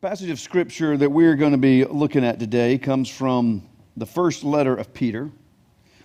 The 0.00 0.06
passage 0.06 0.30
of 0.30 0.38
scripture 0.38 0.96
that 0.96 1.10
we're 1.10 1.34
going 1.34 1.50
to 1.50 1.58
be 1.58 1.84
looking 1.84 2.24
at 2.24 2.38
today 2.38 2.78
comes 2.78 3.08
from 3.08 3.68
the 3.96 4.06
first 4.06 4.44
letter 4.44 4.76
of 4.76 4.94
Peter. 4.94 5.28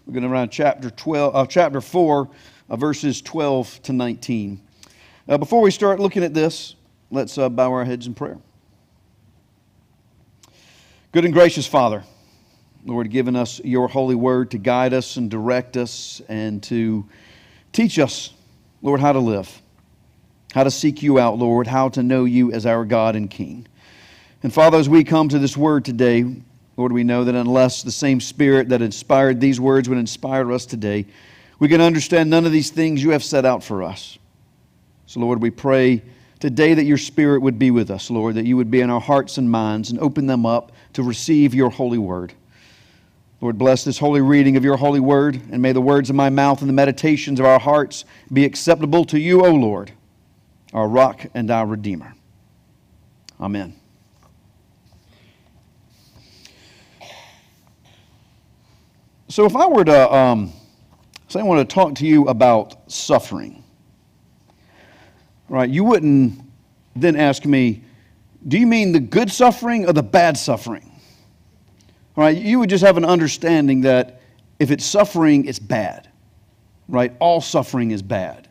We're 0.08 0.14
going 0.14 0.24
to 0.24 0.30
around 0.30 0.50
chapter 0.50 0.90
12, 0.90 1.36
uh, 1.36 1.46
chapter 1.46 1.80
4, 1.80 2.28
uh, 2.72 2.76
verses 2.76 3.22
12 3.22 3.84
to 3.84 3.94
19. 3.94 4.60
Uh, 5.30 5.38
before 5.38 5.62
we 5.62 5.70
start 5.70 6.00
looking 6.00 6.24
at 6.24 6.34
this, 6.34 6.74
let's 7.12 7.38
uh, 7.38 7.50
bow 7.50 7.72
our 7.72 7.86
heads 7.86 8.08
in 8.08 8.16
prayer. 8.16 8.40
Good 11.12 11.26
and 11.26 11.34
gracious 11.34 11.68
Father, 11.68 12.04
Lord, 12.88 13.12
given 13.12 13.36
us 13.36 13.62
your 13.64 13.88
holy 13.88 14.16
word 14.16 14.50
to 14.52 14.58
guide 14.58 14.96
us 14.96 15.18
and 15.18 15.30
direct 15.30 15.78
us 15.78 16.20
and 16.28 16.64
to 16.64 17.08
teach 17.74 18.00
us, 18.00 18.32
Lord, 18.82 19.02
how 19.02 19.12
to 19.12 19.20
live, 19.20 19.62
how 20.52 20.64
to 20.64 20.72
seek 20.72 21.04
you 21.04 21.20
out, 21.20 21.38
Lord, 21.38 21.68
how 21.68 21.90
to 21.90 22.02
know 22.02 22.26
you 22.26 22.52
as 22.52 22.66
our 22.66 22.86
God 22.86 23.16
and 23.16 23.30
King. 23.30 23.68
And 24.44 24.54
Father, 24.54 24.78
as 24.78 24.90
we 24.90 25.06
come 25.06 25.30
to 25.30 25.40
this 25.40 25.56
word 25.56 25.86
today, 25.86 26.26
Lord, 26.76 26.92
we 26.92 27.06
know 27.06 27.24
that 27.24 27.34
unless 27.34 27.82
the 27.82 27.92
same 27.92 28.20
Spirit 28.20 28.70
that 28.70 28.82
inspired 28.82 29.40
these 29.40 29.58
words 29.58 29.88
would 29.88 29.98
inspire 29.98 30.52
us 30.52 30.66
today, 30.66 31.06
we 31.60 31.70
can 31.70 31.80
understand 31.80 32.30
none 32.30 32.46
of 32.46 32.52
these 32.52 32.70
things 32.70 33.02
you 33.02 33.12
have 33.12 33.24
set 33.24 33.46
out 33.46 33.64
for 33.64 33.84
us. 33.84 34.18
So, 35.06 35.22
Lord, 35.22 35.42
we 35.42 35.50
pray 35.50 36.02
today 36.42 36.74
that 36.74 36.84
your 36.84 36.98
Spirit 36.98 37.42
would 37.42 37.58
be 37.58 37.72
with 37.72 37.90
us, 37.90 38.12
Lord, 38.12 38.36
that 38.36 38.46
you 38.46 38.58
would 38.58 38.70
be 38.70 38.82
in 38.82 38.90
our 38.90 39.00
hearts 39.00 39.38
and 39.38 39.50
minds 39.50 39.92
and 39.92 40.00
open 40.00 40.28
them 40.28 40.46
up 40.46 40.74
to 40.94 41.04
receive 41.04 41.54
your 41.54 41.70
holy 41.70 41.98
word. 41.98 42.34
Lord, 43.40 43.58
bless 43.58 43.86
this 43.86 43.98
holy 43.98 44.22
reading 44.22 44.58
of 44.58 44.66
your 44.66 44.76
holy 44.76 45.00
word, 45.00 45.40
and 45.52 45.62
may 45.62 45.72
the 45.72 45.82
words 45.82 46.10
of 46.10 46.18
my 46.18 46.30
mouth 46.30 46.60
and 46.60 46.70
the 46.70 46.74
meditations 46.74 47.40
of 47.40 47.46
our 47.46 47.60
hearts 47.60 48.04
be 48.32 48.44
acceptable 48.44 49.06
to 49.06 49.20
you, 49.20 49.46
O 49.46 49.54
Lord, 49.54 49.92
our 50.74 50.88
rock 50.88 51.28
and 51.34 51.50
our 51.50 51.66
redeemer. 51.66 52.14
Amen. 53.40 53.76
So, 59.34 59.46
if 59.46 59.56
I 59.56 59.66
were 59.66 59.84
to 59.84 60.14
um, 60.14 60.54
say 61.28 61.40
I 61.40 61.44
want 61.44 61.68
to 61.68 61.74
talk 61.74 61.96
to 61.96 62.06
you 62.06 62.28
about 62.28 62.92
suffering, 62.92 63.64
right, 65.50 65.68
you 65.68 65.84
wouldn't 65.84 66.40
then 66.96 67.16
ask 67.16 67.44
me, 67.44 67.82
do 68.48 68.60
you 68.60 68.68
mean 68.68 68.92
the 68.92 69.00
good 69.00 69.32
suffering 69.32 69.88
or 69.88 69.94
the 69.94 70.04
bad 70.04 70.38
suffering? 70.38 70.92
Right? 72.16 72.38
You 72.38 72.60
would 72.60 72.70
just 72.70 72.84
have 72.84 72.96
an 72.96 73.06
understanding 73.06 73.82
that 73.82 74.22
if 74.60 74.70
it's 74.70 74.86
suffering, 74.86 75.46
it's 75.46 75.58
bad. 75.58 76.10
Right? 76.88 77.12
All 77.18 77.42
suffering 77.42 77.90
is 77.90 78.04
bad. 78.04 78.48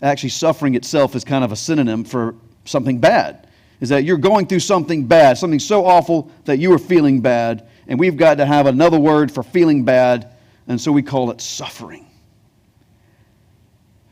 Actually, 0.00 0.30
suffering 0.30 0.76
itself 0.76 1.14
is 1.14 1.24
kind 1.24 1.44
of 1.44 1.52
a 1.52 1.56
synonym 1.56 2.04
for 2.04 2.36
something 2.64 3.00
bad. 3.00 3.48
Is 3.80 3.90
that 3.90 4.04
you're 4.04 4.16
going 4.16 4.46
through 4.46 4.60
something 4.60 5.04
bad, 5.04 5.36
something 5.36 5.60
so 5.60 5.84
awful 5.84 6.30
that 6.46 6.58
you 6.58 6.72
are 6.72 6.78
feeling 6.78 7.20
bad, 7.20 7.68
and 7.88 7.98
we've 7.98 8.16
got 8.16 8.36
to 8.38 8.46
have 8.46 8.66
another 8.66 8.98
word 8.98 9.30
for 9.30 9.42
feeling 9.42 9.84
bad, 9.84 10.34
and 10.68 10.80
so 10.80 10.92
we 10.92 11.02
call 11.02 11.30
it 11.30 11.40
suffering. 11.40 12.06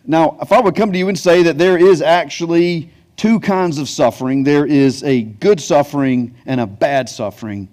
Now, 0.06 0.36
if 0.42 0.53
I 0.53 0.61
would 0.61 0.77
come 0.77 0.92
to 0.92 0.98
you 0.98 1.08
and 1.08 1.19
say 1.19 1.42
that 1.44 1.58
there 1.58 1.78
is 1.78 2.03
actually 2.03 2.91
two 3.16 3.41
kinds 3.41 3.78
of 3.78 3.89
suffering 3.89 4.44
there 4.44 4.66
is 4.66 5.03
a 5.05 5.22
good 5.22 5.61
suffering 5.61 6.34
and 6.47 6.61
a 6.61 6.66
bad 6.66 7.08
suffering, 7.08 7.69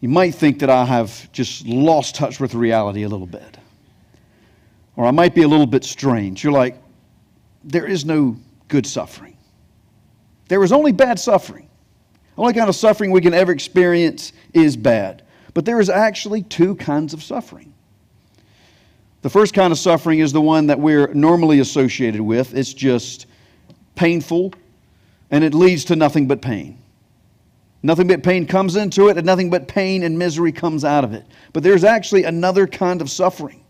you 0.00 0.08
might 0.08 0.34
think 0.34 0.58
that 0.60 0.70
I 0.70 0.84
have 0.84 1.30
just 1.32 1.66
lost 1.66 2.14
touch 2.14 2.40
with 2.40 2.54
reality 2.54 3.02
a 3.02 3.08
little 3.08 3.26
bit. 3.26 3.58
Or 4.96 5.06
I 5.06 5.10
might 5.10 5.34
be 5.34 5.42
a 5.42 5.48
little 5.48 5.66
bit 5.66 5.84
strange. 5.84 6.44
You're 6.44 6.52
like, 6.52 6.76
there 7.64 7.86
is 7.86 8.04
no 8.04 8.36
good 8.68 8.86
suffering. 8.86 9.36
There 10.48 10.62
is 10.62 10.72
only 10.72 10.92
bad 10.92 11.18
suffering. 11.18 11.68
Only 12.36 12.52
kind 12.52 12.68
of 12.68 12.74
suffering 12.74 13.10
we 13.10 13.20
can 13.20 13.34
ever 13.34 13.52
experience 13.52 14.32
is 14.52 14.76
bad. 14.76 15.22
But 15.52 15.64
there 15.64 15.80
is 15.80 15.88
actually 15.88 16.42
two 16.42 16.74
kinds 16.74 17.14
of 17.14 17.22
suffering. 17.22 17.72
The 19.22 19.30
first 19.30 19.54
kind 19.54 19.72
of 19.72 19.78
suffering 19.78 20.18
is 20.18 20.32
the 20.32 20.40
one 20.40 20.66
that 20.66 20.78
we're 20.78 21.12
normally 21.14 21.60
associated 21.60 22.20
with. 22.20 22.54
It's 22.54 22.74
just 22.74 23.26
painful 23.94 24.52
and 25.30 25.42
it 25.42 25.54
leads 25.54 25.84
to 25.86 25.96
nothing 25.96 26.26
but 26.26 26.42
pain. 26.42 26.78
Nothing 27.82 28.06
but 28.06 28.22
pain 28.22 28.46
comes 28.46 28.76
into 28.76 29.08
it, 29.08 29.18
and 29.18 29.26
nothing 29.26 29.50
but 29.50 29.68
pain 29.68 30.04
and 30.04 30.18
misery 30.18 30.52
comes 30.52 30.84
out 30.84 31.04
of 31.04 31.12
it. 31.12 31.26
But 31.52 31.62
there's 31.62 31.84
actually 31.84 32.24
another 32.24 32.66
kind 32.66 33.02
of 33.02 33.10
suffering. 33.10 33.62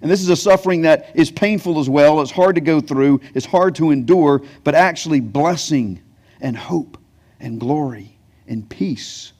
And 0.00 0.10
this 0.10 0.22
is 0.22 0.30
a 0.30 0.36
suffering 0.36 0.82
that 0.82 1.10
is 1.14 1.30
painful 1.30 1.78
as 1.78 1.90
well. 1.90 2.20
It's 2.22 2.30
hard 2.30 2.54
to 2.54 2.60
go 2.60 2.80
through, 2.80 3.20
it's 3.34 3.44
hard 3.44 3.74
to 3.76 3.90
endure, 3.90 4.42
but 4.64 4.74
actually 4.74 5.20
blessing 5.20 6.00
and 6.40 6.56
hope 6.56 6.96
and 7.44 7.60
glory 7.60 8.16
and 8.48 8.68
peace 8.68 9.32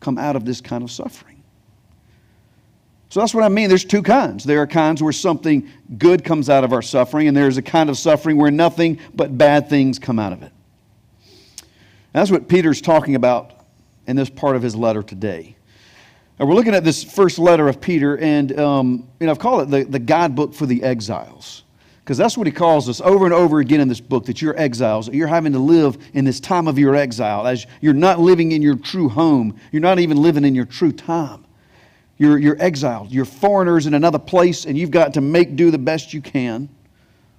come 0.00 0.18
out 0.18 0.36
of 0.36 0.44
this 0.44 0.60
kind 0.60 0.82
of 0.82 0.90
suffering. 0.90 1.42
So 3.08 3.20
that's 3.20 3.34
what 3.34 3.44
I 3.44 3.48
mean. 3.48 3.68
There's 3.68 3.84
two 3.84 4.02
kinds. 4.02 4.44
There 4.44 4.60
are 4.60 4.66
kinds 4.66 5.02
where 5.02 5.12
something 5.12 5.68
good 5.98 6.24
comes 6.24 6.48
out 6.48 6.64
of 6.64 6.72
our 6.72 6.82
suffering, 6.82 7.28
and 7.28 7.36
there's 7.36 7.56
a 7.56 7.62
kind 7.62 7.90
of 7.90 7.98
suffering 7.98 8.36
where 8.36 8.50
nothing 8.50 9.00
but 9.14 9.36
bad 9.36 9.68
things 9.68 9.98
come 9.98 10.18
out 10.18 10.32
of 10.32 10.42
it. 10.42 10.52
that's 12.12 12.30
what 12.30 12.48
Peter's 12.48 12.80
talking 12.80 13.14
about 13.14 13.52
in 14.06 14.16
this 14.16 14.30
part 14.30 14.56
of 14.56 14.62
his 14.62 14.76
letter 14.76 15.02
today. 15.02 15.56
Now, 16.38 16.46
we're 16.46 16.54
looking 16.54 16.74
at 16.74 16.84
this 16.84 17.02
first 17.04 17.38
letter 17.38 17.68
of 17.68 17.80
Peter, 17.80 18.16
and 18.18 18.58
um, 18.58 19.08
you 19.18 19.26
know, 19.26 19.32
I've 19.32 19.38
called 19.38 19.62
it 19.62 19.70
the, 19.70 19.90
the 19.90 19.98
guidebook 19.98 20.54
for 20.54 20.66
the 20.66 20.82
exiles 20.82 21.64
because 22.10 22.18
that's 22.18 22.36
what 22.36 22.48
he 22.48 22.52
calls 22.52 22.88
us 22.88 23.00
over 23.00 23.24
and 23.24 23.32
over 23.32 23.60
again 23.60 23.78
in 23.78 23.86
this 23.86 24.00
book 24.00 24.26
that 24.26 24.42
you're 24.42 24.58
exiles. 24.58 25.08
You're 25.08 25.28
having 25.28 25.52
to 25.52 25.60
live 25.60 25.96
in 26.12 26.24
this 26.24 26.40
time 26.40 26.66
of 26.66 26.76
your 26.76 26.96
exile 26.96 27.46
as 27.46 27.68
you're 27.80 27.94
not 27.94 28.18
living 28.18 28.50
in 28.50 28.62
your 28.62 28.74
true 28.74 29.08
home. 29.08 29.56
You're 29.70 29.80
not 29.80 30.00
even 30.00 30.20
living 30.20 30.44
in 30.44 30.52
your 30.52 30.64
true 30.64 30.90
time. 30.90 31.46
You're, 32.18 32.36
you're 32.36 32.60
exiled. 32.60 33.12
You're 33.12 33.24
foreigners 33.24 33.86
in 33.86 33.94
another 33.94 34.18
place, 34.18 34.64
and 34.66 34.76
you've 34.76 34.90
got 34.90 35.14
to 35.14 35.20
make 35.20 35.54
do 35.54 35.70
the 35.70 35.78
best 35.78 36.12
you 36.12 36.20
can. 36.20 36.68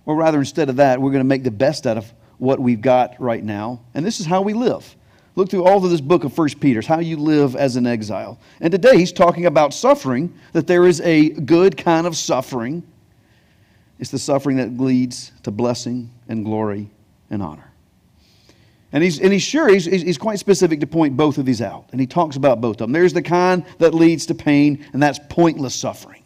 Or 0.06 0.16
rather, 0.16 0.40
instead 0.40 0.70
of 0.70 0.78
that, 0.78 1.02
we're 1.02 1.12
going 1.12 1.20
to 1.20 1.28
make 1.28 1.44
the 1.44 1.52
best 1.52 1.86
out 1.86 1.98
of 1.98 2.10
what 2.38 2.58
we've 2.58 2.80
got 2.80 3.20
right 3.20 3.44
now. 3.44 3.82
And 3.94 4.06
this 4.06 4.22
is 4.22 4.26
how 4.26 4.42
we 4.42 4.54
live. 4.54 4.96
Look 5.36 5.50
through 5.50 5.66
all 5.66 5.84
of 5.84 5.92
this 5.92 6.00
book 6.00 6.24
of 6.24 6.32
First 6.32 6.62
Peter's, 6.62 6.88
how 6.88 7.00
you 7.00 7.18
live 7.18 7.58
as 7.58 7.76
an 7.76 7.86
exile. 7.86 8.40
And 8.62 8.72
today 8.72 8.96
he's 8.96 9.12
talking 9.12 9.48
about 9.48 9.74
suffering, 9.74 10.34
that 10.54 10.66
there 10.66 10.88
is 10.88 11.02
a 11.02 11.32
good 11.32 11.76
kind 11.76 12.08
of 12.08 12.16
suffering 12.16 12.84
it's 14.02 14.10
the 14.10 14.20
suffering 14.20 14.58
that 14.58 14.78
leads 14.80 15.32
to 15.44 15.52
blessing 15.52 16.10
and 16.28 16.44
glory 16.44 16.90
and 17.30 17.42
honor. 17.44 17.72
And 18.92 19.04
he's, 19.04 19.20
and 19.20 19.32
he's 19.32 19.44
sure, 19.44 19.70
he's, 19.70 19.86
he's 19.86 20.18
quite 20.18 20.40
specific 20.40 20.80
to 20.80 20.88
point 20.88 21.16
both 21.16 21.38
of 21.38 21.46
these 21.46 21.62
out. 21.62 21.86
And 21.92 22.02
he 22.02 22.08
talks 22.08 22.36
about 22.36 22.60
both 22.60 22.74
of 22.74 22.80
them. 22.80 22.92
There's 22.92 23.14
the 23.14 23.22
kind 23.22 23.64
that 23.78 23.94
leads 23.94 24.26
to 24.26 24.36
pain, 24.36 24.84
and 24.92 25.02
that's 25.02 25.20
pointless 25.30 25.76
suffering. 25.76 26.24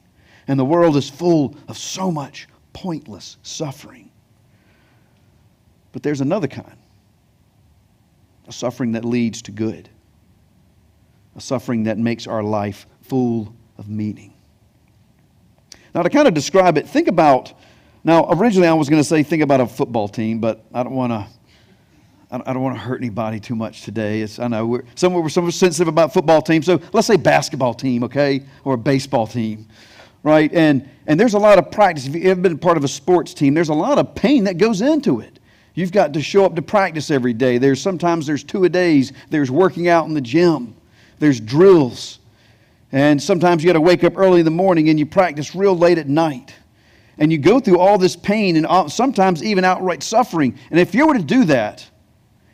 And 0.47 0.57
the 0.57 0.65
world 0.65 0.95
is 0.95 1.09
full 1.09 1.57
of 1.67 1.77
so 1.77 2.09
much 2.09 2.47
pointless 2.71 3.35
suffering. 3.43 4.09
But 5.91 6.01
there's 6.01 6.21
another 6.21 6.47
kind 6.47 6.77
a 8.47 8.53
suffering 8.53 8.91
that 8.91 9.03
leads 9.03 9.41
to 9.41 9.51
good, 9.51 9.89
a 11.35 11.41
suffering 11.41 11.83
that 11.83 11.97
makes 11.97 12.27
our 12.27 12.43
life 12.43 12.85
full 13.01 13.53
of 13.77 13.89
meaning. 13.89 14.33
Now, 15.95 16.03
to 16.03 16.09
kind 16.09 16.27
of 16.27 16.33
describe 16.33 16.77
it, 16.77 16.87
think 16.87 17.07
about 17.07 17.53
now, 18.05 18.27
originally 18.29 18.67
I 18.67 18.73
was 18.73 18.87
going 18.87 19.01
to 19.01 19.07
say 19.07 19.23
think 19.23 19.41
about 19.41 19.59
a 19.59 19.65
football 19.65 20.07
team, 20.07 20.39
but 20.39 20.63
I 20.71 20.83
don't 20.83 20.93
want 20.93 21.11
to. 21.11 21.27
I 22.31 22.53
don't 22.53 22.63
want 22.63 22.75
to 22.75 22.81
hurt 22.81 22.99
anybody 22.99 23.39
too 23.39 23.55
much 23.55 23.83
today. 23.83 24.21
It's, 24.21 24.39
I 24.39 24.47
know 24.47 24.65
we're, 24.65 24.83
some 24.95 25.13
we're 25.13 25.29
some 25.29 25.49
sensitive 25.51 25.87
about 25.87 26.11
football 26.11 26.41
teams, 26.41 26.65
so 26.65 26.81
let's 26.91 27.07
say 27.07 27.17
basketball 27.17 27.73
team, 27.73 28.03
okay, 28.03 28.43
or 28.63 28.73
a 28.73 28.77
baseball 28.77 29.25
team, 29.25 29.67
right? 30.21 30.51
And 30.53 30.89
and 31.07 31.19
there's 31.19 31.33
a 31.33 31.39
lot 31.39 31.59
of 31.59 31.71
practice. 31.71 32.07
If 32.07 32.15
you've 32.15 32.25
ever 32.25 32.41
been 32.41 32.57
part 32.57 32.77
of 32.77 32.83
a 32.83 32.87
sports 32.87 33.33
team, 33.33 33.53
there's 33.53 33.69
a 33.69 33.75
lot 33.75 33.99
of 33.99 34.15
pain 34.15 34.43
that 34.45 34.57
goes 34.57 34.81
into 34.81 35.21
it. 35.21 35.39
You've 35.75 35.91
got 35.91 36.13
to 36.13 36.21
show 36.21 36.45
up 36.45 36.55
to 36.55 36.61
practice 36.61 37.09
every 37.09 37.33
day. 37.33 37.57
There's 37.57 37.81
sometimes 37.81 38.27
there's 38.27 38.43
two 38.43 38.65
a 38.65 38.69
days. 38.69 39.13
There's 39.29 39.49
working 39.49 39.87
out 39.87 40.07
in 40.07 40.13
the 40.13 40.21
gym. 40.21 40.75
There's 41.19 41.39
drills, 41.39 42.19
and 42.91 43.21
sometimes 43.21 43.63
you 43.63 43.69
got 43.69 43.73
to 43.73 43.81
wake 43.81 44.03
up 44.03 44.17
early 44.17 44.39
in 44.39 44.45
the 44.45 44.51
morning 44.51 44.89
and 44.89 44.99
you 44.99 45.05
practice 45.05 45.55
real 45.55 45.77
late 45.77 45.97
at 45.97 46.09
night 46.09 46.53
and 47.17 47.31
you 47.31 47.37
go 47.37 47.59
through 47.59 47.79
all 47.79 47.97
this 47.97 48.15
pain 48.15 48.57
and 48.57 48.91
sometimes 48.91 49.43
even 49.43 49.63
outright 49.63 50.03
suffering. 50.03 50.57
And 50.69 50.79
if 50.79 50.93
you 50.93 51.07
were 51.07 51.13
to 51.13 51.23
do 51.23 51.45
that 51.45 51.89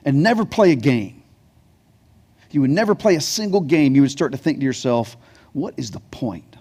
and 0.06 0.22
never 0.22 0.46
play 0.46 0.72
a 0.72 0.76
game, 0.76 1.24
you 2.52 2.62
would 2.62 2.70
never 2.70 2.94
play 2.94 3.16
a 3.16 3.22
single 3.22 3.62
game, 3.62 3.96
you 3.96 4.02
would 4.02 4.12
start 4.12 4.34
to 4.34 4.38
think 4.38 4.60
to 4.60 4.66
yourself, 4.66 5.18
what 5.54 5.74
is 5.78 5.92
the 5.92 6.00
point 6.00 6.58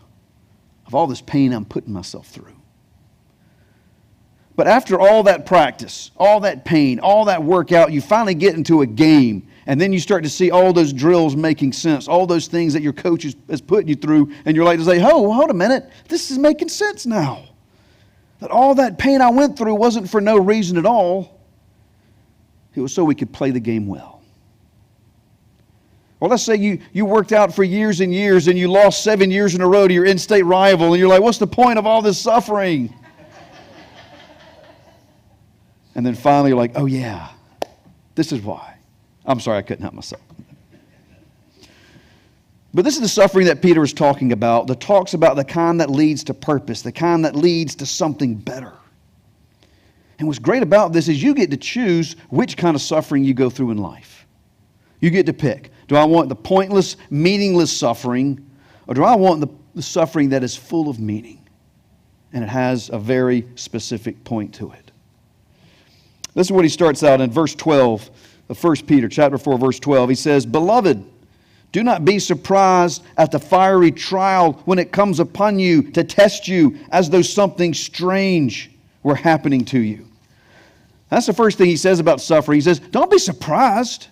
of 0.86 0.94
all 0.94 1.06
this 1.06 1.20
pain 1.20 1.52
I'm 1.52 1.64
putting 1.64 1.92
myself 1.92 2.28
through? 2.28 2.56
But 4.56 4.66
after 4.66 5.00
all 5.00 5.22
that 5.24 5.46
practice, 5.46 6.10
all 6.16 6.40
that 6.40 6.64
pain, 6.64 7.00
all 7.00 7.24
that 7.26 7.42
workout, 7.42 7.92
you 7.92 8.00
finally 8.00 8.34
get 8.34 8.54
into 8.54 8.82
a 8.82 8.86
game. 8.86 9.48
And 9.66 9.80
then 9.80 9.92
you 9.92 9.98
start 9.98 10.22
to 10.24 10.30
see 10.30 10.50
all 10.50 10.72
those 10.72 10.92
drills 10.92 11.34
making 11.34 11.72
sense, 11.72 12.08
all 12.08 12.26
those 12.26 12.46
things 12.46 12.72
that 12.74 12.82
your 12.82 12.92
coach 12.92 13.24
is, 13.24 13.36
is 13.48 13.60
putting 13.60 13.88
you 13.88 13.94
through. 13.94 14.32
And 14.44 14.54
you're 14.54 14.64
like 14.64 14.78
to 14.78 14.84
say, 14.84 15.00
oh, 15.02 15.32
hold 15.32 15.50
a 15.50 15.54
minute, 15.54 15.88
this 16.08 16.30
is 16.30 16.38
making 16.38 16.68
sense 16.68 17.06
now 17.06 17.49
that 18.40 18.50
all 18.50 18.74
that 18.76 18.98
pain 18.98 19.20
I 19.20 19.30
went 19.30 19.56
through 19.56 19.74
wasn't 19.74 20.08
for 20.08 20.20
no 20.20 20.38
reason 20.38 20.76
at 20.78 20.86
all. 20.86 21.40
It 22.74 22.80
was 22.80 22.92
so 22.92 23.04
we 23.04 23.14
could 23.14 23.32
play 23.32 23.50
the 23.50 23.60
game 23.60 23.86
well. 23.86 24.22
Or 26.20 26.28
let's 26.28 26.42
say 26.42 26.56
you, 26.56 26.80
you 26.92 27.06
worked 27.06 27.32
out 27.32 27.54
for 27.54 27.64
years 27.64 28.00
and 28.00 28.12
years 28.12 28.46
and 28.46 28.58
you 28.58 28.68
lost 28.68 29.02
seven 29.02 29.30
years 29.30 29.54
in 29.54 29.62
a 29.62 29.66
row 29.66 29.88
to 29.88 29.94
your 29.94 30.04
in 30.04 30.18
state 30.18 30.42
rival, 30.42 30.88
and 30.88 30.98
you're 30.98 31.08
like, 31.08 31.22
what's 31.22 31.38
the 31.38 31.46
point 31.46 31.78
of 31.78 31.86
all 31.86 32.02
this 32.02 32.18
suffering? 32.18 32.94
and 35.94 36.04
then 36.04 36.14
finally 36.14 36.50
you're 36.50 36.58
like, 36.58 36.72
oh 36.74 36.86
yeah, 36.86 37.28
this 38.14 38.32
is 38.32 38.42
why. 38.42 38.76
I'm 39.24 39.40
sorry, 39.40 39.58
I 39.58 39.62
couldn't 39.62 39.82
help 39.82 39.94
myself. 39.94 40.22
But 42.72 42.84
this 42.84 42.94
is 42.94 43.00
the 43.00 43.08
suffering 43.08 43.46
that 43.46 43.62
Peter 43.62 43.82
is 43.82 43.92
talking 43.92 44.32
about, 44.32 44.68
that 44.68 44.80
talks 44.80 45.14
about 45.14 45.36
the 45.36 45.44
kind 45.44 45.80
that 45.80 45.90
leads 45.90 46.22
to 46.24 46.34
purpose, 46.34 46.82
the 46.82 46.92
kind 46.92 47.24
that 47.24 47.34
leads 47.34 47.74
to 47.76 47.86
something 47.86 48.36
better. 48.36 48.72
And 50.18 50.28
what's 50.28 50.38
great 50.38 50.62
about 50.62 50.92
this 50.92 51.08
is 51.08 51.22
you 51.22 51.34
get 51.34 51.50
to 51.50 51.56
choose 51.56 52.14
which 52.28 52.56
kind 52.56 52.76
of 52.76 52.82
suffering 52.82 53.24
you 53.24 53.34
go 53.34 53.50
through 53.50 53.70
in 53.72 53.78
life. 53.78 54.26
You 55.00 55.10
get 55.10 55.26
to 55.26 55.32
pick. 55.32 55.72
Do 55.88 55.96
I 55.96 56.04
want 56.04 56.28
the 56.28 56.36
pointless, 56.36 56.96
meaningless 57.08 57.76
suffering, 57.76 58.46
or 58.86 58.94
do 58.94 59.02
I 59.02 59.16
want 59.16 59.40
the, 59.40 59.48
the 59.74 59.82
suffering 59.82 60.28
that 60.28 60.44
is 60.44 60.54
full 60.54 60.88
of 60.88 61.00
meaning? 61.00 61.48
And 62.32 62.44
it 62.44 62.48
has 62.48 62.90
a 62.90 62.98
very 62.98 63.48
specific 63.56 64.22
point 64.22 64.54
to 64.56 64.70
it. 64.72 64.92
This 66.34 66.46
is 66.46 66.52
what 66.52 66.64
he 66.64 66.68
starts 66.68 67.02
out 67.02 67.20
in 67.20 67.30
verse 67.30 67.54
12 67.56 68.10
of 68.50 68.62
1 68.62 68.76
Peter, 68.86 69.08
chapter 69.08 69.38
4, 69.38 69.58
verse 69.58 69.80
12. 69.80 70.10
He 70.10 70.14
says, 70.14 70.46
Beloved, 70.46 71.04
do 71.72 71.84
not 71.84 72.04
be 72.04 72.18
surprised 72.18 73.02
at 73.16 73.30
the 73.30 73.38
fiery 73.38 73.92
trial 73.92 74.54
when 74.64 74.78
it 74.78 74.90
comes 74.90 75.20
upon 75.20 75.58
you 75.58 75.90
to 75.92 76.02
test 76.02 76.48
you 76.48 76.76
as 76.90 77.08
though 77.08 77.22
something 77.22 77.74
strange 77.74 78.70
were 79.02 79.14
happening 79.14 79.64
to 79.66 79.78
you. 79.78 80.06
That's 81.10 81.26
the 81.26 81.32
first 81.32 81.58
thing 81.58 81.66
he 81.66 81.76
says 81.76 82.00
about 82.00 82.20
suffering. 82.20 82.56
He 82.56 82.62
says, 82.62 82.80
Don't 82.80 83.10
be 83.10 83.18
surprised. 83.18 84.08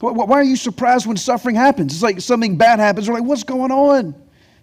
Why 0.00 0.38
are 0.38 0.42
you 0.42 0.56
surprised 0.56 1.06
when 1.06 1.16
suffering 1.16 1.56
happens? 1.56 1.94
It's 1.94 2.02
like 2.02 2.20
something 2.20 2.56
bad 2.56 2.78
happens. 2.78 3.08
We're 3.08 3.14
like, 3.14 3.24
What's 3.24 3.42
going 3.44 3.70
on? 3.70 4.14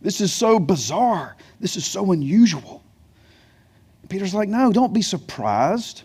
This 0.01 0.21
is 0.21 0.31
so 0.31 0.59
bizarre. 0.59 1.36
This 1.59 1.75
is 1.75 1.86
so 1.86 2.12
unusual. 2.12 2.83
Peter's 4.09 4.33
like, 4.33 4.50
No, 4.50 4.71
don't 4.71 4.94
be 4.94 5.01
surprised. 5.01 6.03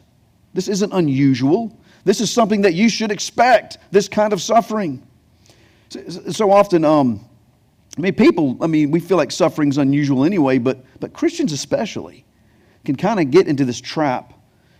This 0.52 0.68
isn't 0.68 0.92
unusual. 0.92 1.78
This 2.04 2.20
is 2.20 2.30
something 2.30 2.62
that 2.62 2.74
you 2.74 2.88
should 2.88 3.10
expect, 3.10 3.78
this 3.90 4.08
kind 4.08 4.32
of 4.32 4.40
suffering. 4.40 5.05
So 5.88 6.50
often, 6.50 6.84
um, 6.84 7.24
I 7.96 8.00
mean, 8.00 8.14
people, 8.14 8.56
I 8.60 8.66
mean, 8.66 8.90
we 8.90 9.00
feel 9.00 9.16
like 9.16 9.30
suffering's 9.30 9.78
unusual 9.78 10.24
anyway, 10.24 10.58
but, 10.58 10.84
but 11.00 11.12
Christians 11.12 11.52
especially 11.52 12.24
can 12.84 12.96
kind 12.96 13.20
of 13.20 13.30
get 13.30 13.48
into 13.48 13.64
this 13.64 13.80
trap 13.80 14.34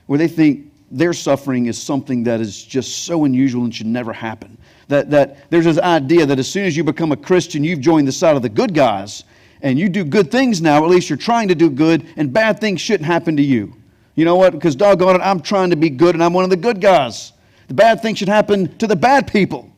where 0.06 0.18
they 0.18 0.28
think 0.28 0.72
their 0.90 1.12
suffering 1.12 1.66
is 1.66 1.80
something 1.80 2.22
that 2.24 2.40
is 2.40 2.62
just 2.62 3.04
so 3.04 3.24
unusual 3.24 3.64
and 3.64 3.74
should 3.74 3.86
never 3.86 4.12
happen. 4.12 4.56
That, 4.88 5.10
that 5.10 5.50
there's 5.50 5.64
this 5.64 5.78
idea 5.78 6.26
that 6.26 6.38
as 6.38 6.48
soon 6.48 6.64
as 6.64 6.76
you 6.76 6.84
become 6.84 7.10
a 7.10 7.16
Christian, 7.16 7.64
you've 7.64 7.80
joined 7.80 8.06
the 8.06 8.12
side 8.12 8.36
of 8.36 8.42
the 8.42 8.48
good 8.48 8.74
guys 8.74 9.24
and 9.62 9.78
you 9.78 9.88
do 9.88 10.04
good 10.04 10.30
things 10.30 10.60
now, 10.60 10.84
at 10.84 10.90
least 10.90 11.08
you're 11.08 11.16
trying 11.16 11.48
to 11.48 11.54
do 11.54 11.70
good, 11.70 12.06
and 12.16 12.32
bad 12.32 12.60
things 12.60 12.80
shouldn't 12.80 13.06
happen 13.06 13.36
to 13.36 13.42
you. 13.42 13.74
You 14.14 14.24
know 14.24 14.36
what? 14.36 14.52
Because 14.52 14.76
doggone 14.76 15.16
it, 15.16 15.22
I'm 15.22 15.40
trying 15.40 15.70
to 15.70 15.76
be 15.76 15.90
good 15.90 16.14
and 16.14 16.22
I'm 16.22 16.32
one 16.32 16.44
of 16.44 16.50
the 16.50 16.56
good 16.56 16.80
guys. 16.80 17.32
The 17.68 17.74
bad 17.74 18.00
things 18.00 18.18
should 18.18 18.28
happen 18.28 18.76
to 18.78 18.86
the 18.86 18.94
bad 18.94 19.26
people. 19.26 19.72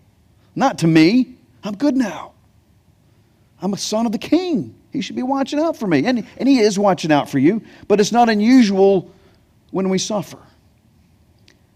Not 0.58 0.78
to 0.78 0.88
me. 0.88 1.36
I'm 1.62 1.76
good 1.76 1.96
now. 1.96 2.32
I'm 3.62 3.74
a 3.74 3.76
son 3.76 4.06
of 4.06 4.12
the 4.12 4.18
king. 4.18 4.74
He 4.92 5.00
should 5.00 5.14
be 5.14 5.22
watching 5.22 5.60
out 5.60 5.76
for 5.76 5.86
me. 5.86 6.04
And, 6.04 6.26
and 6.36 6.48
he 6.48 6.58
is 6.58 6.80
watching 6.80 7.12
out 7.12 7.30
for 7.30 7.38
you, 7.38 7.62
but 7.86 8.00
it's 8.00 8.10
not 8.10 8.28
unusual 8.28 9.08
when 9.70 9.88
we 9.88 9.98
suffer. 9.98 10.40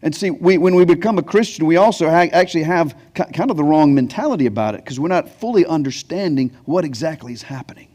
And 0.02 0.12
see, 0.12 0.32
we, 0.32 0.58
when 0.58 0.74
we 0.74 0.84
become 0.84 1.16
a 1.16 1.22
Christian, 1.22 1.64
we 1.64 1.76
also 1.76 2.10
ha- 2.10 2.28
actually 2.32 2.64
have 2.64 2.96
kind 3.14 3.52
of 3.52 3.56
the 3.56 3.62
wrong 3.62 3.94
mentality 3.94 4.46
about 4.46 4.74
it 4.74 4.78
because 4.78 4.98
we're 4.98 5.06
not 5.06 5.28
fully 5.28 5.64
understanding 5.64 6.50
what 6.64 6.84
exactly 6.84 7.32
is 7.32 7.42
happening. 7.42 7.88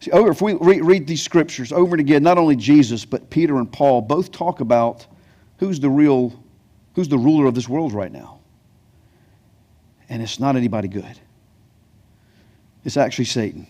See, 0.00 0.10
over, 0.10 0.32
if 0.32 0.42
we 0.42 0.54
re- 0.54 0.80
read 0.80 1.06
these 1.06 1.22
scriptures 1.22 1.70
over 1.70 1.94
and 1.94 2.00
again, 2.00 2.24
not 2.24 2.36
only 2.36 2.56
Jesus, 2.56 3.04
but 3.04 3.30
Peter 3.30 3.58
and 3.58 3.70
Paul 3.70 4.00
both 4.00 4.32
talk 4.32 4.58
about 4.58 5.06
who's 5.58 5.78
the 5.78 5.88
real, 5.88 6.36
who's 6.96 7.08
the 7.08 7.18
ruler 7.18 7.46
of 7.46 7.54
this 7.54 7.68
world 7.68 7.92
right 7.92 8.10
now 8.10 8.40
and 10.08 10.22
it's 10.22 10.38
not 10.38 10.56
anybody 10.56 10.88
good. 10.88 11.18
It's 12.84 12.96
actually 12.96 13.24
Satan. 13.26 13.66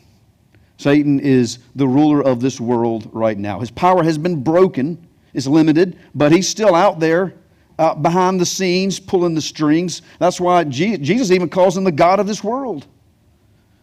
Satan 0.76 1.20
is 1.20 1.60
the 1.76 1.86
ruler 1.86 2.22
of 2.22 2.40
this 2.40 2.60
world 2.60 3.08
right 3.12 3.38
now. 3.38 3.60
His 3.60 3.70
power 3.70 4.02
has 4.02 4.18
been 4.18 4.42
broken, 4.42 5.06
it's 5.32 5.46
limited, 5.46 5.98
but 6.14 6.32
he's 6.32 6.48
still 6.48 6.74
out 6.74 6.98
there 7.00 7.34
uh, 7.78 7.94
behind 7.94 8.40
the 8.40 8.46
scenes 8.46 8.98
pulling 9.00 9.34
the 9.34 9.40
strings. 9.40 10.02
That's 10.18 10.40
why 10.40 10.64
Jesus 10.64 11.30
even 11.30 11.48
calls 11.48 11.76
him 11.76 11.84
the 11.84 11.92
God 11.92 12.20
of 12.20 12.26
this 12.26 12.42
world. 12.42 12.86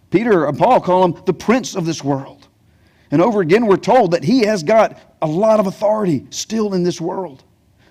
Peter 0.09 0.45
and 0.45 0.57
Paul 0.57 0.81
call 0.81 1.05
him 1.05 1.23
the 1.25 1.33
prince 1.33 1.75
of 1.75 1.85
this 1.85 2.03
world. 2.03 2.47
And 3.11 3.21
over 3.21 3.41
again, 3.41 3.65
we're 3.65 3.77
told 3.77 4.11
that 4.11 4.23
he 4.23 4.41
has 4.45 4.63
got 4.63 4.99
a 5.21 5.27
lot 5.27 5.59
of 5.59 5.67
authority 5.67 6.25
still 6.29 6.73
in 6.73 6.83
this 6.83 6.99
world 6.99 7.43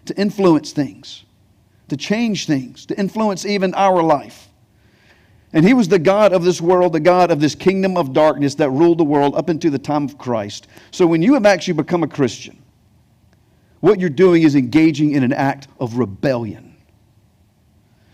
to 0.07 0.17
influence 0.19 0.73
things, 0.73 1.25
to 1.89 1.97
change 1.97 2.47
things, 2.47 2.87
to 2.87 2.99
influence 2.99 3.45
even 3.45 3.75
our 3.75 4.03
life. 4.03 4.50
And 5.53 5.65
he 5.67 5.75
was 5.75 5.89
the 5.89 5.99
God 5.99 6.33
of 6.33 6.45
this 6.45 6.61
world, 6.61 6.93
the 6.93 7.01
God 7.01 7.31
of 7.31 7.41
this 7.41 7.55
kingdom 7.55 7.97
of 7.97 8.13
darkness 8.13 8.55
that 8.57 8.71
ruled 8.71 8.99
the 8.99 9.05
world 9.05 9.35
up 9.35 9.51
into 9.51 9.69
the 9.69 9.79
time 9.79 10.05
of 10.05 10.17
Christ. 10.17 10.69
So 10.93 11.07
when 11.07 11.23
you 11.23 11.35
have 11.35 11.45
actually 11.45 11.75
become 11.75 12.03
a 12.03 12.09
Christian, 12.09 12.63
what 13.81 13.99
you're 13.99 14.11
doing 14.11 14.43
is 14.43 14.55
engaging 14.55 15.13
in 15.13 15.25
an 15.25 15.33
act 15.33 15.67
of 15.81 15.97
rebellion. 15.97 16.77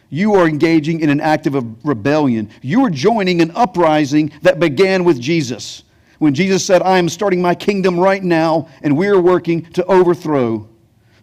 You 0.08 0.34
are 0.34 0.48
engaging 0.48 1.00
in 1.00 1.10
an 1.10 1.20
act 1.20 1.46
of 1.46 1.84
rebellion. 1.84 2.48
You 2.62 2.84
are 2.84 2.90
joining 2.90 3.42
an 3.42 3.50
uprising 3.54 4.32
that 4.42 4.60
began 4.60 5.04
with 5.04 5.20
Jesus. 5.20 5.82
When 6.18 6.32
Jesus 6.32 6.64
said, 6.64 6.80
I 6.80 6.98
am 6.98 7.08
starting 7.08 7.42
my 7.42 7.54
kingdom 7.54 7.98
right 7.98 8.22
now, 8.22 8.68
and 8.82 8.96
we 8.96 9.08
are 9.08 9.20
working 9.20 9.64
to 9.72 9.84
overthrow 9.86 10.66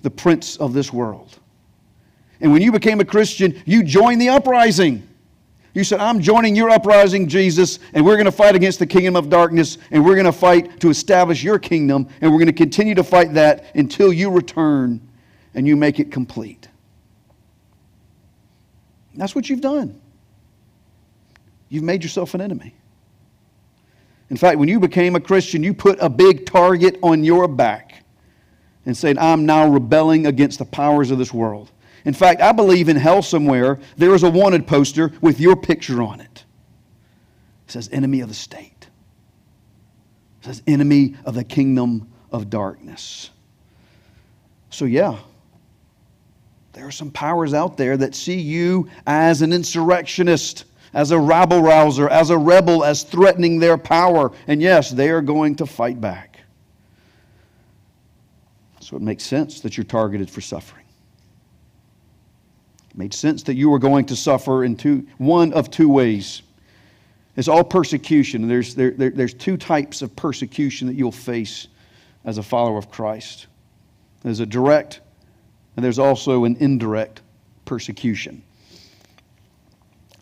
the 0.03 0.11
prince 0.11 0.57
of 0.57 0.73
this 0.73 0.93
world. 0.93 1.39
And 2.41 2.51
when 2.51 2.61
you 2.61 2.71
became 2.71 2.99
a 2.99 3.05
Christian, 3.05 3.59
you 3.65 3.83
joined 3.83 4.21
the 4.21 4.29
uprising. 4.29 5.07
You 5.73 5.83
said, 5.83 5.99
I'm 5.99 6.21
joining 6.21 6.55
your 6.55 6.69
uprising, 6.69 7.27
Jesus, 7.27 7.79
and 7.93 8.05
we're 8.05 8.15
going 8.15 8.25
to 8.25 8.31
fight 8.31 8.55
against 8.55 8.77
the 8.77 8.85
kingdom 8.85 9.15
of 9.15 9.29
darkness, 9.29 9.79
and 9.89 10.05
we're 10.05 10.13
going 10.13 10.25
to 10.25 10.31
fight 10.31 10.79
to 10.81 10.89
establish 10.89 11.43
your 11.43 11.57
kingdom, 11.57 12.07
and 12.21 12.31
we're 12.31 12.37
going 12.37 12.47
to 12.47 12.53
continue 12.53 12.93
to 12.93 13.03
fight 13.03 13.33
that 13.33 13.65
until 13.73 14.13
you 14.13 14.29
return 14.29 15.01
and 15.55 15.67
you 15.67 15.75
make 15.75 15.99
it 15.99 16.11
complete. 16.11 16.67
That's 19.15 19.33
what 19.35 19.49
you've 19.49 19.61
done. 19.61 19.99
You've 21.69 21.83
made 21.83 22.03
yourself 22.03 22.35
an 22.35 22.41
enemy. 22.41 22.75
In 24.29 24.37
fact, 24.37 24.59
when 24.59 24.69
you 24.69 24.79
became 24.79 25.15
a 25.15 25.19
Christian, 25.19 25.63
you 25.63 25.73
put 25.73 25.97
a 25.99 26.09
big 26.09 26.45
target 26.45 26.99
on 27.01 27.23
your 27.23 27.47
back 27.47 28.03
and 28.85 28.95
said, 28.95 29.17
I'm 29.17 29.45
now 29.45 29.67
rebelling 29.67 30.27
against 30.27 30.59
the 30.59 30.65
powers 30.65 31.09
of 31.09 31.17
this 31.17 31.33
world. 31.33 31.71
In 32.05 32.13
fact, 32.13 32.41
I 32.41 32.51
believe 32.51 32.89
in 32.89 32.97
hell 32.97 33.21
somewhere 33.21 33.79
there 33.95 34.13
is 34.13 34.23
a 34.23 34.29
wanted 34.29 34.67
poster 34.67 35.11
with 35.21 35.39
your 35.39 35.55
picture 35.55 36.01
on 36.01 36.19
it. 36.19 36.43
It 37.67 37.71
says, 37.71 37.89
enemy 37.91 38.19
of 38.19 38.27
the 38.27 38.35
state. 38.35 38.87
It 40.41 40.45
says, 40.45 40.61
enemy 40.67 41.15
of 41.25 41.35
the 41.35 41.43
kingdom 41.43 42.11
of 42.31 42.49
darkness. 42.49 43.29
So, 44.69 44.85
yeah, 44.85 45.17
there 46.73 46.85
are 46.87 46.91
some 46.91 47.11
powers 47.11 47.53
out 47.53 47.77
there 47.77 47.95
that 47.95 48.15
see 48.15 48.39
you 48.39 48.89
as 49.05 49.41
an 49.41 49.53
insurrectionist, 49.53 50.65
as 50.93 51.11
a 51.11 51.19
rabble 51.19 51.61
rouser, 51.61 52.09
as 52.09 52.31
a 52.31 52.37
rebel, 52.37 52.83
as 52.83 53.03
threatening 53.03 53.59
their 53.59 53.77
power. 53.77 54.31
And 54.47 54.61
yes, 54.61 54.89
they 54.89 55.09
are 55.09 55.21
going 55.21 55.55
to 55.57 55.65
fight 55.65 56.01
back. 56.01 56.39
So 58.81 58.97
it 58.97 59.01
makes 59.01 59.23
sense 59.23 59.61
that 59.61 59.77
you're 59.77 59.85
targeted 59.85 60.29
for 60.29 60.41
suffering. 60.41 60.82
It 62.93 62.97
made 62.97 63.13
sense 63.13 63.43
that 63.43 63.55
you 63.55 63.69
were 63.69 63.79
going 63.79 64.05
to 64.05 64.15
suffer 64.15 64.63
in 64.63 64.75
two, 64.75 65.07
one 65.17 65.53
of 65.53 65.71
two 65.71 65.89
ways. 65.89 66.41
It's 67.35 67.47
all 67.47 67.63
persecution. 67.63 68.47
There's, 68.47 68.75
there, 68.75 68.91
there, 68.91 69.09
there's 69.09 69.33
two 69.33 69.57
types 69.57 70.01
of 70.01 70.15
persecution 70.15 70.87
that 70.87 70.95
you'll 70.95 71.11
face 71.11 71.67
as 72.25 72.37
a 72.37 72.43
follower 72.43 72.77
of 72.77 72.89
Christ 72.89 73.47
there's 74.23 74.39
a 74.39 74.45
direct, 74.45 75.01
and 75.75 75.83
there's 75.83 75.99
also 75.99 76.45
an 76.45 76.55
indirect 76.59 77.21
persecution. 77.65 78.41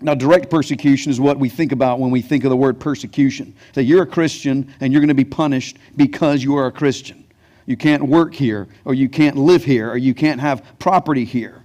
Now, 0.01 0.15
direct 0.15 0.49
persecution 0.49 1.11
is 1.11 1.19
what 1.19 1.37
we 1.37 1.47
think 1.47 1.71
about 1.71 1.99
when 1.99 2.09
we 2.09 2.23
think 2.23 2.43
of 2.43 2.49
the 2.49 2.57
word 2.57 2.79
persecution. 2.79 3.53
That 3.73 3.83
you're 3.83 4.01
a 4.01 4.07
Christian 4.07 4.73
and 4.79 4.91
you're 4.91 4.99
going 4.99 5.09
to 5.09 5.13
be 5.13 5.23
punished 5.23 5.77
because 5.95 6.43
you 6.43 6.55
are 6.55 6.65
a 6.65 6.71
Christian. 6.71 7.23
You 7.67 7.77
can't 7.77 8.01
work 8.01 8.33
here, 8.33 8.67
or 8.85 8.95
you 8.95 9.07
can't 9.07 9.37
live 9.37 9.63
here, 9.63 9.91
or 9.91 9.97
you 9.97 10.15
can't 10.15 10.41
have 10.41 10.65
property 10.79 11.23
here. 11.23 11.63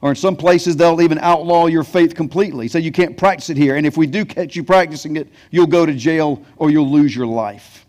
Or 0.00 0.10
in 0.10 0.16
some 0.16 0.36
places, 0.36 0.76
they'll 0.76 1.00
even 1.00 1.18
outlaw 1.18 1.66
your 1.66 1.82
faith 1.82 2.14
completely. 2.14 2.68
Say 2.68 2.80
you 2.80 2.92
can't 2.92 3.16
practice 3.16 3.50
it 3.50 3.56
here. 3.56 3.76
And 3.76 3.84
if 3.84 3.96
we 3.96 4.06
do 4.06 4.24
catch 4.24 4.54
you 4.54 4.62
practicing 4.62 5.16
it, 5.16 5.28
you'll 5.50 5.66
go 5.66 5.84
to 5.84 5.92
jail 5.92 6.44
or 6.56 6.70
you'll 6.70 6.90
lose 6.90 7.14
your 7.14 7.26
life. 7.26 7.84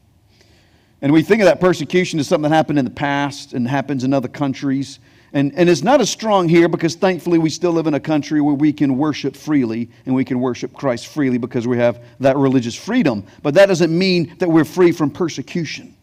And 1.02 1.14
we 1.14 1.22
think 1.22 1.42
of 1.42 1.46
that 1.46 1.60
persecution 1.60 2.20
as 2.20 2.28
something 2.28 2.50
that 2.50 2.56
happened 2.56 2.80
in 2.80 2.86
the 2.86 2.92
past 2.92 3.54
and 3.54 3.68
happens 3.68 4.04
in 4.04 4.14
other 4.14 4.28
countries. 4.28 5.00
And, 5.34 5.54
and 5.56 5.70
it's 5.70 5.84
not 5.84 6.02
as 6.02 6.10
strong 6.10 6.50
here 6.50 6.68
because 6.68 6.96
thankfully 6.96 7.38
we 7.38 7.52
still 7.52 7.72
live 7.72 7.86
in 7.86 7.94
a 7.94 8.00
country 8.00 8.42
where 8.42 8.56
we 8.56 8.74
can 8.74 8.98
worship 8.98 9.36
freely 9.36 9.90
and 10.08 10.16
we 10.16 10.26
can 10.26 10.40
worship 10.40 10.74
Christ 10.74 11.08
freely 11.08 11.38
because 11.38 11.68
we 11.68 11.78
have 11.78 12.04
that 12.20 12.36
religious 12.38 12.76
freedom. 12.76 13.24
But 13.44 13.54
that 13.54 13.68
doesn't 13.68 13.96
mean 13.96 14.36
that 14.40 14.50
we're 14.50 14.66
free 14.66 14.92
from 14.92 15.12
persecution 15.12 15.96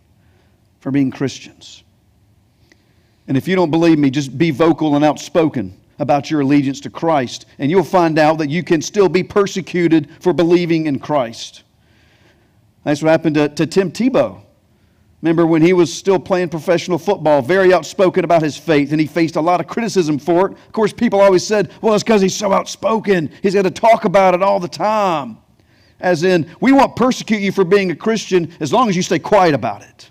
for 0.78 0.92
being 0.92 1.10
Christians. 1.10 1.82
And 3.26 3.36
if 3.36 3.48
you 3.48 3.56
don't 3.56 3.72
believe 3.72 3.98
me, 3.98 4.08
just 4.08 4.38
be 4.38 4.52
vocal 4.52 4.94
and 4.94 5.04
outspoken 5.04 5.76
about 5.98 6.30
your 6.30 6.40
allegiance 6.40 6.80
to 6.80 6.90
Christ, 6.90 7.46
and 7.58 7.70
you'll 7.70 7.84
find 7.84 8.18
out 8.18 8.38
that 8.38 8.50
you 8.50 8.62
can 8.62 8.82
still 8.82 9.08
be 9.08 9.22
persecuted 9.22 10.10
for 10.20 10.32
believing 10.32 10.86
in 10.86 10.98
Christ. 10.98 11.62
That's 12.84 13.02
what 13.02 13.10
happened 13.10 13.34
to, 13.36 13.48
to 13.48 13.66
Tim 13.66 13.90
Tebow. 13.90 14.42
Remember 15.22 15.46
when 15.46 15.62
he 15.62 15.72
was 15.72 15.92
still 15.92 16.18
playing 16.18 16.50
professional 16.50 16.98
football, 16.98 17.42
very 17.42 17.72
outspoken 17.72 18.22
about 18.24 18.42
his 18.42 18.56
faith, 18.56 18.92
and 18.92 19.00
he 19.00 19.06
faced 19.06 19.36
a 19.36 19.40
lot 19.40 19.60
of 19.60 19.66
criticism 19.66 20.18
for 20.18 20.46
it. 20.46 20.52
Of 20.52 20.72
course, 20.72 20.92
people 20.92 21.20
always 21.20 21.44
said, 21.44 21.72
well, 21.80 21.94
it's 21.94 22.04
because 22.04 22.20
he's 22.20 22.36
so 22.36 22.52
outspoken. 22.52 23.32
He's 23.42 23.54
got 23.54 23.62
to 23.62 23.70
talk 23.70 24.04
about 24.04 24.34
it 24.34 24.42
all 24.42 24.60
the 24.60 24.68
time. 24.68 25.38
As 25.98 26.22
in, 26.22 26.54
we 26.60 26.72
won't 26.72 26.94
persecute 26.94 27.40
you 27.40 27.50
for 27.50 27.64
being 27.64 27.90
a 27.90 27.96
Christian 27.96 28.52
as 28.60 28.72
long 28.72 28.88
as 28.88 28.96
you 28.96 29.02
stay 29.02 29.18
quiet 29.18 29.54
about 29.54 29.82
it. 29.82 30.10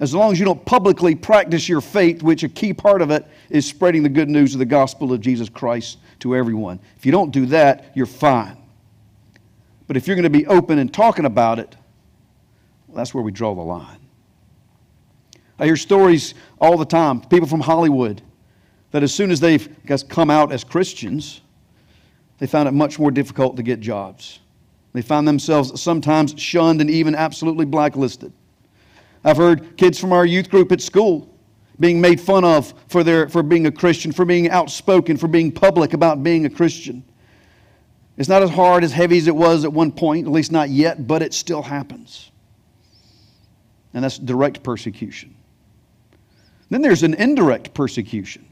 As 0.00 0.14
long 0.14 0.32
as 0.32 0.38
you 0.38 0.46
don't 0.46 0.64
publicly 0.64 1.14
practice 1.14 1.68
your 1.68 1.82
faith, 1.82 2.22
which 2.22 2.42
a 2.42 2.48
key 2.48 2.72
part 2.72 3.02
of 3.02 3.10
it 3.10 3.26
is 3.50 3.66
spreading 3.66 4.02
the 4.02 4.08
good 4.08 4.30
news 4.30 4.54
of 4.54 4.58
the 4.58 4.64
gospel 4.64 5.12
of 5.12 5.20
Jesus 5.20 5.50
Christ 5.50 5.98
to 6.20 6.34
everyone. 6.34 6.80
If 6.96 7.04
you 7.04 7.12
don't 7.12 7.30
do 7.30 7.44
that, 7.46 7.92
you're 7.94 8.06
fine. 8.06 8.56
But 9.86 9.98
if 9.98 10.06
you're 10.06 10.16
going 10.16 10.24
to 10.24 10.30
be 10.30 10.46
open 10.46 10.78
and 10.78 10.92
talking 10.92 11.26
about 11.26 11.58
it, 11.58 11.76
well, 12.86 12.96
that's 12.96 13.12
where 13.12 13.22
we 13.22 13.30
draw 13.30 13.54
the 13.54 13.60
line. 13.60 13.98
I 15.58 15.66
hear 15.66 15.76
stories 15.76 16.32
all 16.58 16.78
the 16.78 16.86
time, 16.86 17.20
people 17.20 17.46
from 17.46 17.60
Hollywood, 17.60 18.22
that 18.92 19.02
as 19.02 19.12
soon 19.12 19.30
as 19.30 19.38
they've 19.38 19.68
come 20.08 20.30
out 20.30 20.50
as 20.50 20.64
Christians, 20.64 21.42
they 22.38 22.46
found 22.46 22.68
it 22.68 22.72
much 22.72 22.98
more 22.98 23.10
difficult 23.10 23.56
to 23.58 23.62
get 23.62 23.80
jobs. 23.80 24.38
They 24.94 25.02
find 25.02 25.28
themselves 25.28 25.78
sometimes 25.78 26.34
shunned 26.40 26.80
and 26.80 26.88
even 26.88 27.14
absolutely 27.14 27.66
blacklisted. 27.66 28.32
I've 29.24 29.36
heard 29.36 29.76
kids 29.76 29.98
from 29.98 30.12
our 30.12 30.24
youth 30.24 30.50
group 30.50 30.72
at 30.72 30.80
school 30.80 31.28
being 31.78 32.00
made 32.00 32.20
fun 32.20 32.44
of 32.44 32.74
for, 32.88 33.02
their, 33.02 33.28
for 33.28 33.42
being 33.42 33.66
a 33.66 33.72
Christian, 33.72 34.12
for 34.12 34.24
being 34.24 34.50
outspoken, 34.50 35.16
for 35.16 35.28
being 35.28 35.50
public 35.50 35.94
about 35.94 36.22
being 36.22 36.44
a 36.44 36.50
Christian. 36.50 37.02
It's 38.18 38.28
not 38.28 38.42
as 38.42 38.50
hard, 38.50 38.84
as 38.84 38.92
heavy 38.92 39.16
as 39.16 39.26
it 39.26 39.34
was 39.34 39.64
at 39.64 39.72
one 39.72 39.92
point, 39.92 40.26
at 40.26 40.32
least 40.32 40.52
not 40.52 40.68
yet, 40.68 41.06
but 41.06 41.22
it 41.22 41.32
still 41.32 41.62
happens. 41.62 42.30
And 43.94 44.04
that's 44.04 44.18
direct 44.18 44.62
persecution. 44.62 45.34
Then 46.68 46.82
there's 46.82 47.02
an 47.02 47.14
indirect 47.14 47.72
persecution 47.72 48.46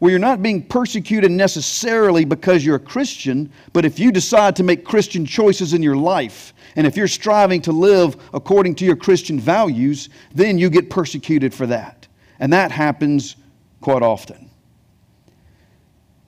where 0.00 0.10
you're 0.10 0.18
not 0.18 0.42
being 0.42 0.62
persecuted 0.62 1.30
necessarily 1.30 2.24
because 2.24 2.64
you're 2.64 2.76
a 2.76 2.80
Christian, 2.80 3.52
but 3.74 3.84
if 3.84 3.98
you 3.98 4.10
decide 4.10 4.56
to 4.56 4.62
make 4.62 4.82
Christian 4.82 5.26
choices 5.26 5.74
in 5.74 5.82
your 5.82 5.96
life, 5.96 6.54
and 6.74 6.86
if 6.86 6.96
you're 6.96 7.06
striving 7.06 7.60
to 7.62 7.72
live 7.72 8.16
according 8.32 8.74
to 8.76 8.84
your 8.86 8.96
Christian 8.96 9.38
values, 9.38 10.08
then 10.34 10.56
you 10.58 10.70
get 10.70 10.88
persecuted 10.88 11.52
for 11.52 11.66
that. 11.66 12.08
And 12.38 12.50
that 12.54 12.70
happens 12.70 13.36
quite 13.82 14.02
often. 14.02 14.48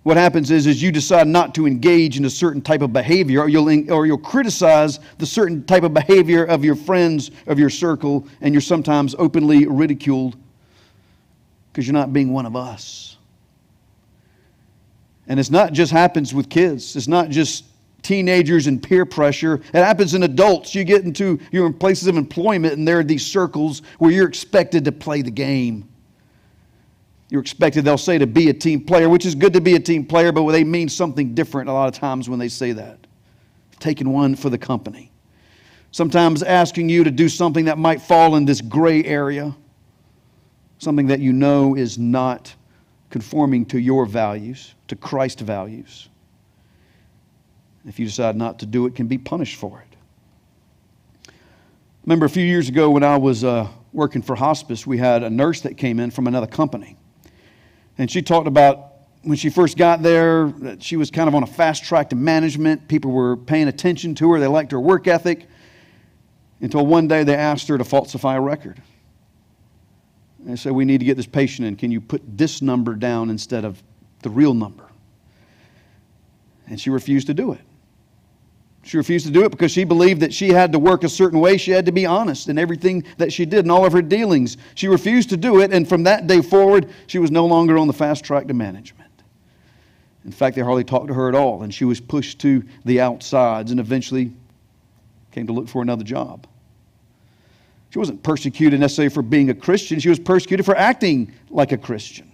What 0.02 0.18
happens 0.18 0.50
is, 0.50 0.66
is 0.66 0.82
you 0.82 0.92
decide 0.92 1.26
not 1.26 1.54
to 1.54 1.66
engage 1.66 2.18
in 2.18 2.26
a 2.26 2.30
certain 2.30 2.60
type 2.60 2.82
of 2.82 2.92
behavior, 2.92 3.40
or 3.40 3.48
you'll, 3.48 3.90
or 3.90 4.04
you'll 4.04 4.18
criticize 4.18 5.00
the 5.16 5.26
certain 5.26 5.64
type 5.64 5.84
of 5.84 5.94
behavior 5.94 6.44
of 6.44 6.62
your 6.62 6.74
friends, 6.74 7.30
of 7.46 7.58
your 7.58 7.70
circle, 7.70 8.26
and 8.42 8.52
you're 8.52 8.60
sometimes 8.60 9.14
openly 9.18 9.66
ridiculed 9.66 10.36
because 11.72 11.86
you're 11.86 11.94
not 11.94 12.12
being 12.12 12.34
one 12.34 12.44
of 12.44 12.54
us. 12.54 13.16
And 15.32 15.40
it's 15.40 15.50
not 15.50 15.72
just 15.72 15.90
happens 15.92 16.34
with 16.34 16.50
kids. 16.50 16.94
It's 16.94 17.08
not 17.08 17.30
just 17.30 17.64
teenagers 18.02 18.66
and 18.66 18.82
peer 18.82 19.06
pressure. 19.06 19.54
It 19.54 19.76
happens 19.76 20.12
in 20.12 20.24
adults. 20.24 20.74
You 20.74 20.84
get 20.84 21.04
into 21.04 21.40
you're 21.50 21.66
in 21.66 21.72
places 21.72 22.06
of 22.06 22.18
employment 22.18 22.74
and 22.74 22.86
there 22.86 22.98
are 22.98 23.02
these 23.02 23.24
circles 23.24 23.80
where 23.98 24.10
you're 24.10 24.28
expected 24.28 24.84
to 24.84 24.92
play 24.92 25.22
the 25.22 25.30
game. 25.30 25.88
You're 27.30 27.40
expected, 27.40 27.82
they'll 27.86 27.96
say, 27.96 28.18
to 28.18 28.26
be 28.26 28.50
a 28.50 28.52
team 28.52 28.84
player, 28.84 29.08
which 29.08 29.24
is 29.24 29.34
good 29.34 29.54
to 29.54 29.62
be 29.62 29.74
a 29.74 29.80
team 29.80 30.04
player, 30.04 30.32
but 30.32 30.46
they 30.52 30.64
mean 30.64 30.90
something 30.90 31.34
different 31.34 31.70
a 31.70 31.72
lot 31.72 31.88
of 31.88 31.98
times 31.98 32.28
when 32.28 32.38
they 32.38 32.50
say 32.50 32.72
that. 32.72 32.98
Taking 33.80 34.12
one 34.12 34.36
for 34.36 34.50
the 34.50 34.58
company. 34.58 35.10
Sometimes 35.92 36.42
asking 36.42 36.90
you 36.90 37.04
to 37.04 37.10
do 37.10 37.30
something 37.30 37.64
that 37.64 37.78
might 37.78 38.02
fall 38.02 38.36
in 38.36 38.44
this 38.44 38.60
gray 38.60 39.02
area, 39.04 39.56
something 40.76 41.06
that 41.06 41.20
you 41.20 41.32
know 41.32 41.74
is 41.74 41.96
not 41.96 42.54
conforming 43.12 43.66
to 43.66 43.78
your 43.78 44.06
values, 44.06 44.74
to 44.88 44.96
Christ 44.96 45.38
values. 45.40 46.08
If 47.86 47.98
you 47.98 48.06
decide 48.06 48.36
not 48.36 48.58
to 48.60 48.66
do 48.66 48.86
it, 48.86 48.94
can 48.94 49.06
be 49.06 49.18
punished 49.18 49.56
for 49.56 49.84
it. 49.84 51.32
Remember 52.06 52.24
a 52.24 52.30
few 52.30 52.44
years 52.44 52.70
ago 52.70 52.88
when 52.88 53.04
I 53.04 53.18
was 53.18 53.44
uh, 53.44 53.68
working 53.92 54.22
for 54.22 54.34
hospice, 54.34 54.86
we 54.86 54.96
had 54.96 55.22
a 55.22 55.28
nurse 55.28 55.60
that 55.60 55.76
came 55.76 56.00
in 56.00 56.10
from 56.10 56.26
another 56.26 56.46
company. 56.46 56.96
And 57.98 58.10
she 58.10 58.22
talked 58.22 58.48
about 58.48 58.92
when 59.20 59.36
she 59.36 59.50
first 59.50 59.76
got 59.76 60.02
there, 60.02 60.52
she 60.80 60.96
was 60.96 61.10
kind 61.10 61.28
of 61.28 61.34
on 61.34 61.42
a 61.42 61.46
fast 61.46 61.84
track 61.84 62.08
to 62.10 62.16
management. 62.16 62.88
People 62.88 63.10
were 63.10 63.36
paying 63.36 63.68
attention 63.68 64.14
to 64.16 64.32
her, 64.32 64.40
they 64.40 64.46
liked 64.46 64.72
her 64.72 64.80
work 64.80 65.06
ethic. 65.06 65.48
Until 66.62 66.86
one 66.86 67.08
day 67.08 67.24
they 67.24 67.36
asked 67.36 67.68
her 67.68 67.76
to 67.76 67.84
falsify 67.84 68.36
a 68.36 68.40
record. 68.40 68.80
They 70.44 70.56
said, 70.56 70.72
We 70.72 70.84
need 70.84 70.98
to 70.98 71.04
get 71.04 71.16
this 71.16 71.26
patient 71.26 71.68
in. 71.68 71.76
Can 71.76 71.90
you 71.90 72.00
put 72.00 72.22
this 72.36 72.62
number 72.62 72.94
down 72.94 73.30
instead 73.30 73.64
of 73.64 73.82
the 74.22 74.30
real 74.30 74.54
number? 74.54 74.84
And 76.66 76.80
she 76.80 76.90
refused 76.90 77.26
to 77.28 77.34
do 77.34 77.52
it. 77.52 77.60
She 78.84 78.96
refused 78.96 79.26
to 79.26 79.32
do 79.32 79.44
it 79.44 79.50
because 79.50 79.70
she 79.70 79.84
believed 79.84 80.20
that 80.22 80.34
she 80.34 80.48
had 80.48 80.72
to 80.72 80.78
work 80.78 81.04
a 81.04 81.08
certain 81.08 81.38
way. 81.38 81.56
She 81.56 81.70
had 81.70 81.86
to 81.86 81.92
be 81.92 82.04
honest 82.04 82.48
in 82.48 82.58
everything 82.58 83.04
that 83.16 83.32
she 83.32 83.44
did 83.44 83.60
and 83.60 83.70
all 83.70 83.86
of 83.86 83.92
her 83.92 84.02
dealings. 84.02 84.56
She 84.74 84.88
refused 84.88 85.30
to 85.30 85.36
do 85.36 85.60
it, 85.60 85.72
and 85.72 85.88
from 85.88 86.02
that 86.02 86.26
day 86.26 86.42
forward, 86.42 86.90
she 87.06 87.18
was 87.20 87.30
no 87.30 87.46
longer 87.46 87.78
on 87.78 87.86
the 87.86 87.92
fast 87.92 88.24
track 88.24 88.48
to 88.48 88.54
management. 88.54 89.10
In 90.24 90.32
fact, 90.32 90.56
they 90.56 90.62
hardly 90.62 90.84
talked 90.84 91.08
to 91.08 91.14
her 91.14 91.28
at 91.28 91.34
all, 91.34 91.62
and 91.62 91.72
she 91.72 91.84
was 91.84 92.00
pushed 92.00 92.40
to 92.40 92.64
the 92.84 93.00
outsides 93.00 93.70
and 93.70 93.78
eventually 93.78 94.32
came 95.30 95.46
to 95.46 95.52
look 95.52 95.68
for 95.68 95.82
another 95.82 96.04
job. 96.04 96.46
She 97.92 97.98
wasn't 97.98 98.22
persecuted 98.22 98.80
necessarily 98.80 99.12
for 99.12 99.20
being 99.20 99.50
a 99.50 99.54
Christian, 99.54 100.00
she 100.00 100.08
was 100.08 100.18
persecuted 100.18 100.64
for 100.64 100.74
acting 100.74 101.30
like 101.50 101.72
a 101.72 101.76
Christian. 101.76 102.32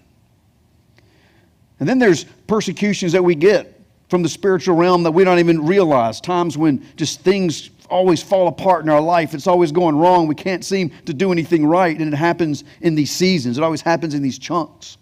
And 1.80 1.88
then 1.88 1.98
there's 1.98 2.24
persecutions 2.46 3.10
that 3.10 3.24
we 3.24 3.34
get 3.34 3.80
from 4.08 4.22
the 4.22 4.28
spiritual 4.28 4.76
realm 4.76 5.02
that 5.02 5.10
we 5.10 5.24
don't 5.24 5.40
even 5.40 5.66
realize. 5.66 6.20
Times 6.20 6.56
when 6.56 6.86
just 6.94 7.22
things 7.22 7.70
always 7.90 8.22
fall 8.22 8.46
apart 8.46 8.84
in 8.84 8.88
our 8.88 9.00
life. 9.00 9.34
It's 9.34 9.48
always 9.48 9.72
going 9.72 9.96
wrong. 9.96 10.28
We 10.28 10.36
can't 10.36 10.64
seem 10.64 10.92
to 11.06 11.12
do 11.12 11.32
anything 11.32 11.66
right. 11.66 11.98
And 11.98 12.12
it 12.12 12.16
happens 12.16 12.62
in 12.80 12.94
these 12.94 13.10
seasons, 13.10 13.58
it 13.58 13.64
always 13.64 13.82
happens 13.82 14.14
in 14.14 14.22
these 14.22 14.38
chunks. 14.38 14.96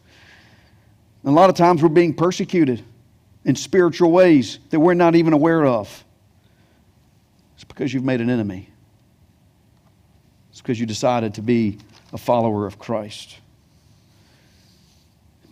And 1.23 1.33
a 1.33 1.35
lot 1.35 1.51
of 1.51 1.57
times 1.57 1.83
we're 1.83 1.91
being 1.91 2.15
persecuted 2.15 2.83
in 3.45 3.57
spiritual 3.57 4.11
ways 4.11 4.59
that 4.71 4.81
we're 4.81 4.95
not 4.95 5.17
even 5.17 5.35
aware 5.35 5.67
of. 5.67 6.03
It's 7.57 7.65
because 7.65 7.93
you've 7.93 8.05
made 8.05 8.23
an 8.23 8.31
enemy. 8.31 8.71
Because 10.67 10.81
you 10.81 10.87
decided 10.87 11.35
to 11.35 11.43
be 11.43 11.79
a 12.13 12.19
follower 12.19 12.67
of 12.67 12.77
Christ. 12.77 13.39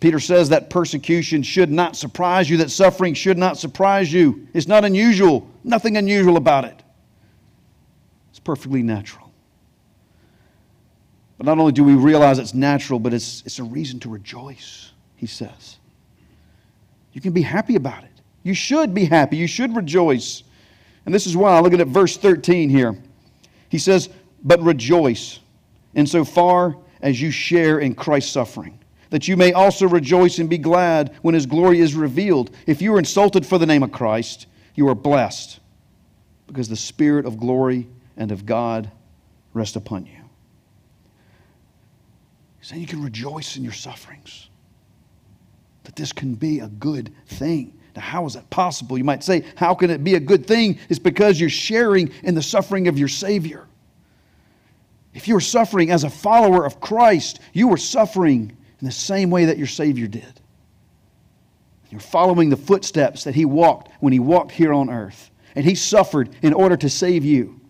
Peter 0.01 0.19
says 0.19 0.49
that 0.49 0.69
persecution 0.69 1.41
should 1.41 1.71
not 1.71 1.95
surprise 1.95 2.49
you, 2.49 2.57
that 2.57 2.69
suffering 2.69 3.13
should 3.13 3.37
not 3.37 3.57
surprise 3.57 4.11
you. 4.11 4.45
It's 4.53 4.67
not 4.67 4.83
unusual, 4.83 5.49
nothing 5.63 5.95
unusual 5.95 6.35
about 6.35 6.65
it. 6.65 6.83
It's 8.31 8.39
perfectly 8.39 8.83
natural. 8.83 9.31
But 11.37 11.45
not 11.45 11.59
only 11.59 11.71
do 11.71 11.85
we 11.85 11.93
realize 11.93 12.37
it's 12.37 12.53
natural, 12.53 12.99
but 12.99 13.13
it's, 13.13 13.41
it's 13.45 13.59
a 13.59 13.63
reason 13.63 14.01
to 14.01 14.09
rejoice, 14.09 14.91
he 15.15 15.27
says. 15.27 15.77
You 17.13 17.21
can 17.21 17.31
be 17.31 17.41
happy 17.41 17.77
about 17.77 18.03
it. 18.03 18.11
You 18.43 18.53
should 18.53 18.93
be 18.93 19.05
happy. 19.05 19.37
You 19.37 19.47
should 19.47 19.77
rejoice. 19.77 20.43
And 21.05 21.15
this 21.15 21.25
is 21.25 21.37
why, 21.37 21.57
looking 21.61 21.79
at 21.79 21.87
verse 21.87 22.17
13 22.17 22.69
here, 22.69 22.97
he 23.69 23.77
says, 23.77 24.09
but 24.45 24.61
rejoice 24.61 25.39
insofar 25.95 26.77
as 27.01 27.19
you 27.21 27.31
share 27.31 27.79
in 27.79 27.95
Christ's 27.95 28.31
suffering, 28.31 28.79
that 29.09 29.27
you 29.27 29.35
may 29.35 29.51
also 29.51 29.87
rejoice 29.87 30.39
and 30.39 30.49
be 30.49 30.57
glad 30.57 31.15
when 31.23 31.33
his 31.33 31.45
glory 31.45 31.79
is 31.79 31.95
revealed. 31.95 32.51
If 32.67 32.81
you 32.81 32.93
are 32.93 32.99
insulted 32.99 33.45
for 33.45 33.57
the 33.57 33.65
name 33.65 33.83
of 33.83 33.91
Christ, 33.91 34.47
you 34.75 34.87
are 34.87 34.95
blessed, 34.95 35.59
because 36.47 36.69
the 36.69 36.75
Spirit 36.75 37.25
of 37.25 37.37
glory 37.37 37.87
and 38.17 38.31
of 38.31 38.45
God 38.45 38.91
rest 39.53 39.75
upon 39.75 40.05
you. 40.05 40.11
He's 42.59 42.69
saying 42.69 42.81
you 42.81 42.87
can 42.87 43.03
rejoice 43.03 43.57
in 43.57 43.63
your 43.63 43.73
sufferings, 43.73 44.49
that 45.83 45.95
this 45.95 46.11
can 46.11 46.35
be 46.35 46.59
a 46.59 46.67
good 46.67 47.13
thing. 47.27 47.79
Now, 47.95 48.01
how 48.01 48.25
is 48.25 48.33
that 48.33 48.49
possible? 48.49 48.97
You 48.97 49.03
might 49.03 49.23
say, 49.23 49.45
how 49.55 49.73
can 49.75 49.89
it 49.89 50.03
be 50.03 50.15
a 50.15 50.19
good 50.19 50.45
thing? 50.45 50.77
It's 50.89 50.99
because 50.99 51.39
you're 51.39 51.49
sharing 51.49 52.11
in 52.23 52.35
the 52.35 52.43
suffering 52.43 52.87
of 52.87 52.99
your 52.99 53.07
Savior. 53.07 53.67
If 55.15 55.29
you 55.29 55.37
are 55.37 55.41
suffering 55.41 55.91
as 55.91 56.03
a 56.03 56.09
follower 56.09 56.65
of 56.65 56.81
Christ, 56.81 57.39
you 57.53 57.71
are 57.71 57.77
suffering 57.77 58.55
in 58.79 58.85
the 58.85 58.91
same 58.91 59.29
way 59.29 59.45
that 59.45 59.57
your 59.57 59.65
Savior 59.65 60.07
did. 60.07 60.41
You're 61.89 62.01
following 62.01 62.49
the 62.49 62.57
footsteps 62.57 63.23
that 63.23 63.33
He 63.33 63.45
walked 63.45 63.89
when 64.01 64.11
He 64.11 64.19
walked 64.19 64.51
here 64.51 64.73
on 64.73 64.89
earth. 64.89 65.31
And 65.55 65.63
He 65.63 65.73
suffered 65.73 66.35
in 66.41 66.53
order 66.53 66.75
to 66.75 66.89
save 66.89 67.23
you. 67.23 67.61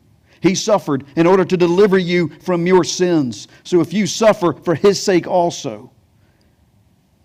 He 0.42 0.56
suffered 0.56 1.06
in 1.16 1.28
order 1.28 1.46
to 1.46 1.56
deliver 1.56 2.00
you 2.00 2.30
from 2.42 2.66
your 2.66 2.84
sins. 2.84 3.48
So 3.64 3.80
if 3.80 3.94
you 3.94 4.08
suffer 4.08 4.54
for 4.54 4.74
His 4.74 5.02
sake 5.02 5.28
also, 5.28 5.92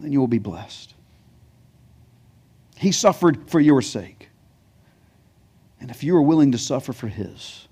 then 0.00 0.12
you 0.12 0.20
will 0.20 0.28
be 0.28 0.38
blessed. 0.38 0.92
He 2.76 2.92
suffered 2.92 3.48
for 3.50 3.58
your 3.58 3.80
sake. 3.80 4.28
And 5.80 5.90
if 5.90 6.04
you 6.04 6.14
are 6.14 6.22
willing 6.22 6.52
to 6.52 6.58
suffer 6.58 6.92
for 6.92 7.08
His, 7.08 7.68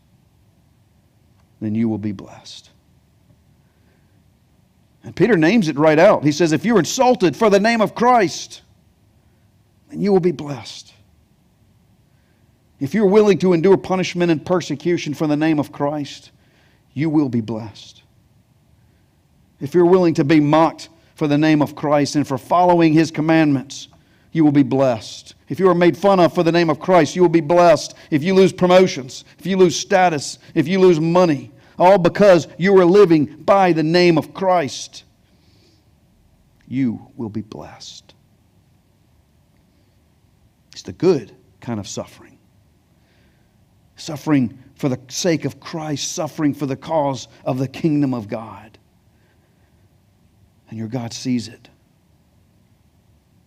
then 1.61 1.75
you 1.75 1.89
will 1.89 1.99
be 1.99 2.13
blessed. 2.13 2.71
And 5.05 5.15
Peter 5.15 5.37
names 5.37 5.69
it 5.69 5.79
right 5.79 5.99
out. 5.99 6.25
He 6.25 6.33
says, 6.33 6.53
If 6.53 6.65
you're 6.65 6.79
insulted 6.79 7.37
for 7.37 7.51
the 7.51 7.61
name 7.61 7.81
of 7.81 7.95
Christ, 7.95 8.63
then 9.89 10.01
you 10.01 10.13
will 10.13 10.21
be 10.21 10.33
blessed. 10.33 10.93
If 12.81 12.95
you're 12.95 13.07
willing 13.07 13.39
to 13.39 13.53
endure 13.53 13.77
punishment 13.77 14.31
and 14.31 14.45
persecution 14.45 15.15
for 15.15 15.27
the 15.27 15.37
name 15.37 15.59
of 15.59 15.73
Christ, 15.73 16.31
you 16.95 17.11
will 17.11 17.29
be 17.29 17.41
blessed. 17.41 18.03
If 19.61 19.75
you're 19.75 19.87
willing 19.87 20.15
to 20.15 20.25
be 20.25 20.41
mocked 20.41 20.89
for 21.17 21.27
the 21.27 21.39
name 21.39 21.63
of 21.63 21.75
Christ 21.75 22.15
and 22.15 22.27
for 22.27 22.39
following 22.39 22.93
his 22.93 23.11
commandments, 23.11 23.89
you 24.39 24.45
will 24.45 24.53
be 24.53 24.63
blessed. 24.63 25.35
If 25.49 25.59
you 25.59 25.69
are 25.69 25.75
made 25.75 25.97
fun 25.97 26.21
of 26.21 26.33
for 26.33 26.45
the 26.45 26.53
name 26.53 26.71
of 26.71 26.79
Christ, 26.79 27.17
you 27.17 27.23
will 27.23 27.29
be 27.29 27.41
blessed. 27.41 27.93
If 28.09 28.23
you 28.23 28.35
lose 28.35 28.53
promotions, 28.53 29.25
if 29.37 29.47
you 29.47 29.57
lose 29.57 29.75
status, 29.75 30.39
if 30.55 30.69
you 30.69 30.79
lose 30.79 31.01
money, 31.01 31.51
all 31.77 31.99
because 31.99 32.47
you 32.57 32.79
are 32.79 32.85
living 32.85 33.25
by 33.43 33.73
the 33.73 33.83
name 33.83 34.17
of 34.17 34.33
Christ, 34.33 35.03
you 36.69 37.11
will 37.17 37.31
be 37.31 37.43
blessed. 37.43 38.15
It's 40.71 40.83
the 40.83 40.93
good 40.93 41.35
kind 41.61 41.81
of 41.81 41.89
suffering. 41.89 42.39
Suffering 43.97 44.57
for 44.77 44.89
the 44.89 45.01
sake 45.09 45.47
of 45.47 45.59
Christ, 45.59 46.13
suffering 46.13 46.55
for 46.55 46.67
the 46.67 46.77
cause 46.77 47.27
of 47.45 47.59
the 47.59 47.67
kingdom 47.67 48.15
of 48.15 48.29
God. 48.29 48.79
And 50.71 50.79
your 50.79 50.87
God 50.87 51.13
sees 51.13 51.49
it, 51.49 51.69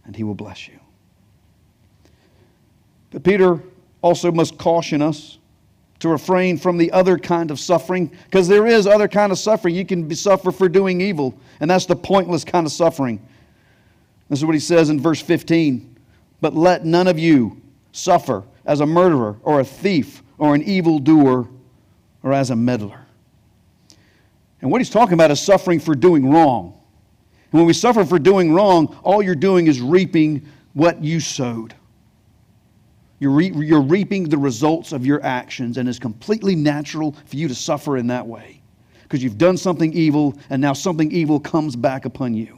and 0.04 0.18
He 0.18 0.26
will 0.26 0.36
bless 0.36 0.68
you. 0.68 0.81
But 3.12 3.24
Peter 3.24 3.62
also 4.02 4.32
must 4.32 4.58
caution 4.58 5.02
us 5.02 5.38
to 6.00 6.10
refrain 6.10 6.58
from 6.58 6.78
the 6.78 6.92
other 6.92 7.20
kind 7.20 7.52
of 7.52 7.60
suffering 7.60 8.12
because 8.26 8.48
there 8.48 8.66
is 8.66 8.88
other 8.88 9.08
kind 9.08 9.32
of 9.32 9.38
suffering 9.38 9.76
you 9.76 9.86
can 9.86 10.14
suffer 10.16 10.52
for 10.52 10.68
doing 10.68 11.00
evil 11.00 11.38
and 11.60 11.70
that's 11.70 11.86
the 11.86 11.96
pointless 11.96 12.44
kind 12.44 12.66
of 12.66 12.72
suffering 12.72 13.24
this 14.28 14.40
is 14.40 14.46
what 14.46 14.56
he 14.56 14.60
says 14.60 14.90
in 14.90 15.00
verse 15.00 15.22
15 15.22 15.96
but 16.42 16.56
let 16.56 16.86
none 16.86 17.08
of 17.08 17.20
you 17.20 17.62
suffer 17.92 18.44
as 18.66 18.80
a 18.80 18.86
murderer 18.86 19.38
or 19.44 19.60
a 19.60 19.64
thief 19.64 20.24
or 20.38 20.56
an 20.56 20.64
evildoer 20.64 21.48
or 22.24 22.34
as 22.34 22.50
a 22.50 22.56
meddler. 22.56 23.00
And 24.62 24.72
what 24.72 24.82
he's 24.82 24.90
talking 24.90 25.14
about 25.14 25.32
is 25.32 25.40
suffering 25.40 25.80
for 25.80 25.96
doing 25.96 26.30
wrong. 26.30 26.80
And 27.52 27.60
when 27.60 27.66
we 27.66 27.74
suffer 27.74 28.06
for 28.06 28.20
doing 28.20 28.54
wrong, 28.54 28.98
all 29.04 29.22
you're 29.22 29.36
doing 29.36 29.68
is 29.68 29.82
reaping 29.82 30.46
what 30.74 31.04
you 31.04 31.20
sowed. 31.20 31.74
You're, 33.22 33.32
re- 33.32 33.54
you're 33.54 33.82
reaping 33.82 34.28
the 34.28 34.38
results 34.40 34.94
of 34.94 35.06
your 35.06 35.24
actions, 35.24 35.78
and 35.78 35.88
it's 35.88 36.00
completely 36.00 36.56
natural 36.56 37.16
for 37.28 37.36
you 37.36 37.48
to 37.48 37.54
suffer 37.54 37.96
in 37.96 38.08
that 38.08 38.26
way 38.26 38.62
because 39.04 39.24
you've 39.24 39.38
done 39.38 39.58
something 39.58 39.94
evil, 39.94 40.36
and 40.50 40.60
now 40.60 40.74
something 40.74 41.12
evil 41.12 41.40
comes 41.40 41.76
back 41.76 42.06
upon 42.06 42.34
you. 42.34 42.58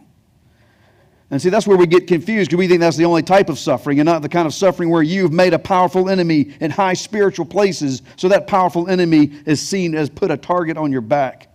And 1.31 1.41
see, 1.41 1.49
that's 1.49 1.67
where 1.67 1.75
we 1.75 1.85
get 1.85 2.07
confused 2.07 2.49
because 2.49 2.59
we 2.59 2.69
think 2.69 2.79
that's 2.79 2.95
the 2.95 3.03
only 3.03 3.23
type 3.23 3.49
of 3.49 3.59
suffering 3.59 3.99
and 3.99 4.05
not 4.05 4.21
the 4.21 4.29
kind 4.29 4.45
of 4.45 4.53
suffering 4.53 4.89
where 4.89 5.01
you've 5.01 5.33
made 5.33 5.53
a 5.53 5.59
powerful 5.59 6.09
enemy 6.09 6.53
in 6.61 6.71
high 6.71 6.93
spiritual 6.93 7.45
places 7.45 8.01
so 8.15 8.29
that 8.29 8.47
powerful 8.47 8.87
enemy 8.87 9.33
is 9.45 9.59
seen 9.59 9.93
as 9.95 10.09
put 10.09 10.31
a 10.31 10.37
target 10.37 10.77
on 10.77 10.93
your 10.93 11.01
back. 11.01 11.49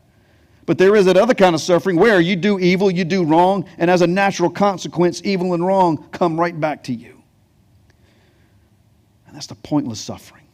But 0.67 0.77
there 0.77 0.95
is 0.97 1.07
that 1.07 1.17
other 1.17 1.33
kind 1.33 1.55
of 1.55 1.63
suffering 1.63 1.97
where 1.97 2.21
you 2.21 2.37
do 2.37 2.59
evil, 2.59 2.91
you 2.91 3.05
do 3.05 3.25
wrong, 3.25 3.67
and 3.79 3.91
as 3.91 4.03
a 4.03 4.07
natural 4.07 4.51
consequence, 4.51 5.23
evil 5.25 5.55
and 5.55 5.65
wrong 5.65 6.09
come 6.11 6.39
right 6.39 6.59
back 6.59 6.83
to 6.85 6.93
you. 6.93 7.18
And 9.29 9.37
that's 9.37 9.47
the 9.47 9.55
pointless 9.55 10.01
suffering. 10.01 10.45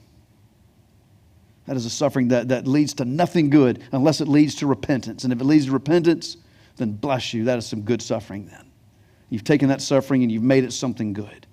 That 1.66 1.76
is 1.76 1.86
a 1.86 1.90
suffering 1.90 2.28
that, 2.28 2.48
that 2.48 2.66
leads 2.66 2.92
to 2.94 3.04
nothing 3.04 3.48
good 3.48 3.82
unless 3.92 4.20
it 4.20 4.28
leads 4.28 4.54
to 4.56 4.66
repentance. 4.66 5.24
And 5.24 5.32
if 5.32 5.40
it 5.40 5.44
leads 5.44 5.66
to 5.66 5.72
repentance, 5.72 6.36
then 6.76 6.92
bless 6.92 7.32
you. 7.32 7.44
That 7.44 7.56
is 7.58 7.66
some 7.66 7.82
good 7.82 8.02
suffering 8.02 8.46
then. 8.46 8.66
You've 9.30 9.44
taken 9.44 9.68
that 9.68 9.80
suffering 9.80 10.22
and 10.22 10.30
you've 10.30 10.42
made 10.42 10.64
it 10.64 10.72
something 10.72 11.12
good. 11.12 11.46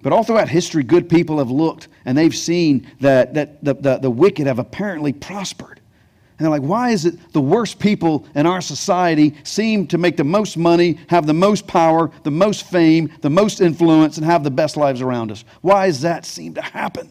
But 0.00 0.12
all 0.12 0.22
throughout 0.22 0.48
history, 0.48 0.84
good 0.84 1.08
people 1.08 1.38
have 1.38 1.50
looked 1.50 1.88
and 2.04 2.16
they've 2.16 2.34
seen 2.34 2.86
that, 3.00 3.34
that 3.34 3.62
the, 3.62 3.74
the, 3.74 3.98
the 3.98 4.10
wicked 4.10 4.46
have 4.46 4.58
apparently 4.58 5.12
prospered. 5.12 5.80
And 6.38 6.44
they're 6.44 6.50
like, 6.50 6.62
why 6.62 6.90
is 6.90 7.04
it 7.04 7.32
the 7.32 7.40
worst 7.40 7.80
people 7.80 8.24
in 8.36 8.46
our 8.46 8.60
society 8.60 9.34
seem 9.42 9.88
to 9.88 9.98
make 9.98 10.16
the 10.16 10.22
most 10.22 10.56
money, 10.56 11.00
have 11.08 11.26
the 11.26 11.34
most 11.34 11.66
power, 11.66 12.12
the 12.22 12.30
most 12.30 12.64
fame, 12.64 13.12
the 13.22 13.30
most 13.30 13.60
influence, 13.60 14.18
and 14.18 14.24
have 14.24 14.44
the 14.44 14.50
best 14.50 14.76
lives 14.76 15.00
around 15.00 15.32
us? 15.32 15.44
Why 15.62 15.86
does 15.86 16.00
that 16.02 16.24
seem 16.24 16.54
to 16.54 16.62
happen? 16.62 17.10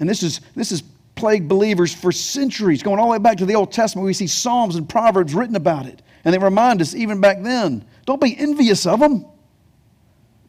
And 0.00 0.08
this 0.08 0.24
is, 0.24 0.40
this 0.56 0.72
is 0.72 0.82
plagued 1.14 1.48
believers 1.48 1.94
for 1.94 2.10
centuries, 2.10 2.82
going 2.82 2.98
all 2.98 3.06
the 3.06 3.12
way 3.12 3.18
back 3.18 3.36
to 3.36 3.46
the 3.46 3.54
Old 3.54 3.70
Testament. 3.70 4.04
We 4.04 4.14
see 4.14 4.26
Psalms 4.26 4.74
and 4.74 4.88
Proverbs 4.88 5.32
written 5.32 5.54
about 5.54 5.86
it. 5.86 6.02
And 6.24 6.34
they 6.34 6.38
remind 6.38 6.80
us, 6.80 6.94
even 6.96 7.20
back 7.20 7.40
then, 7.40 7.84
don't 8.04 8.20
be 8.20 8.36
envious 8.36 8.84
of 8.84 8.98
them 8.98 9.24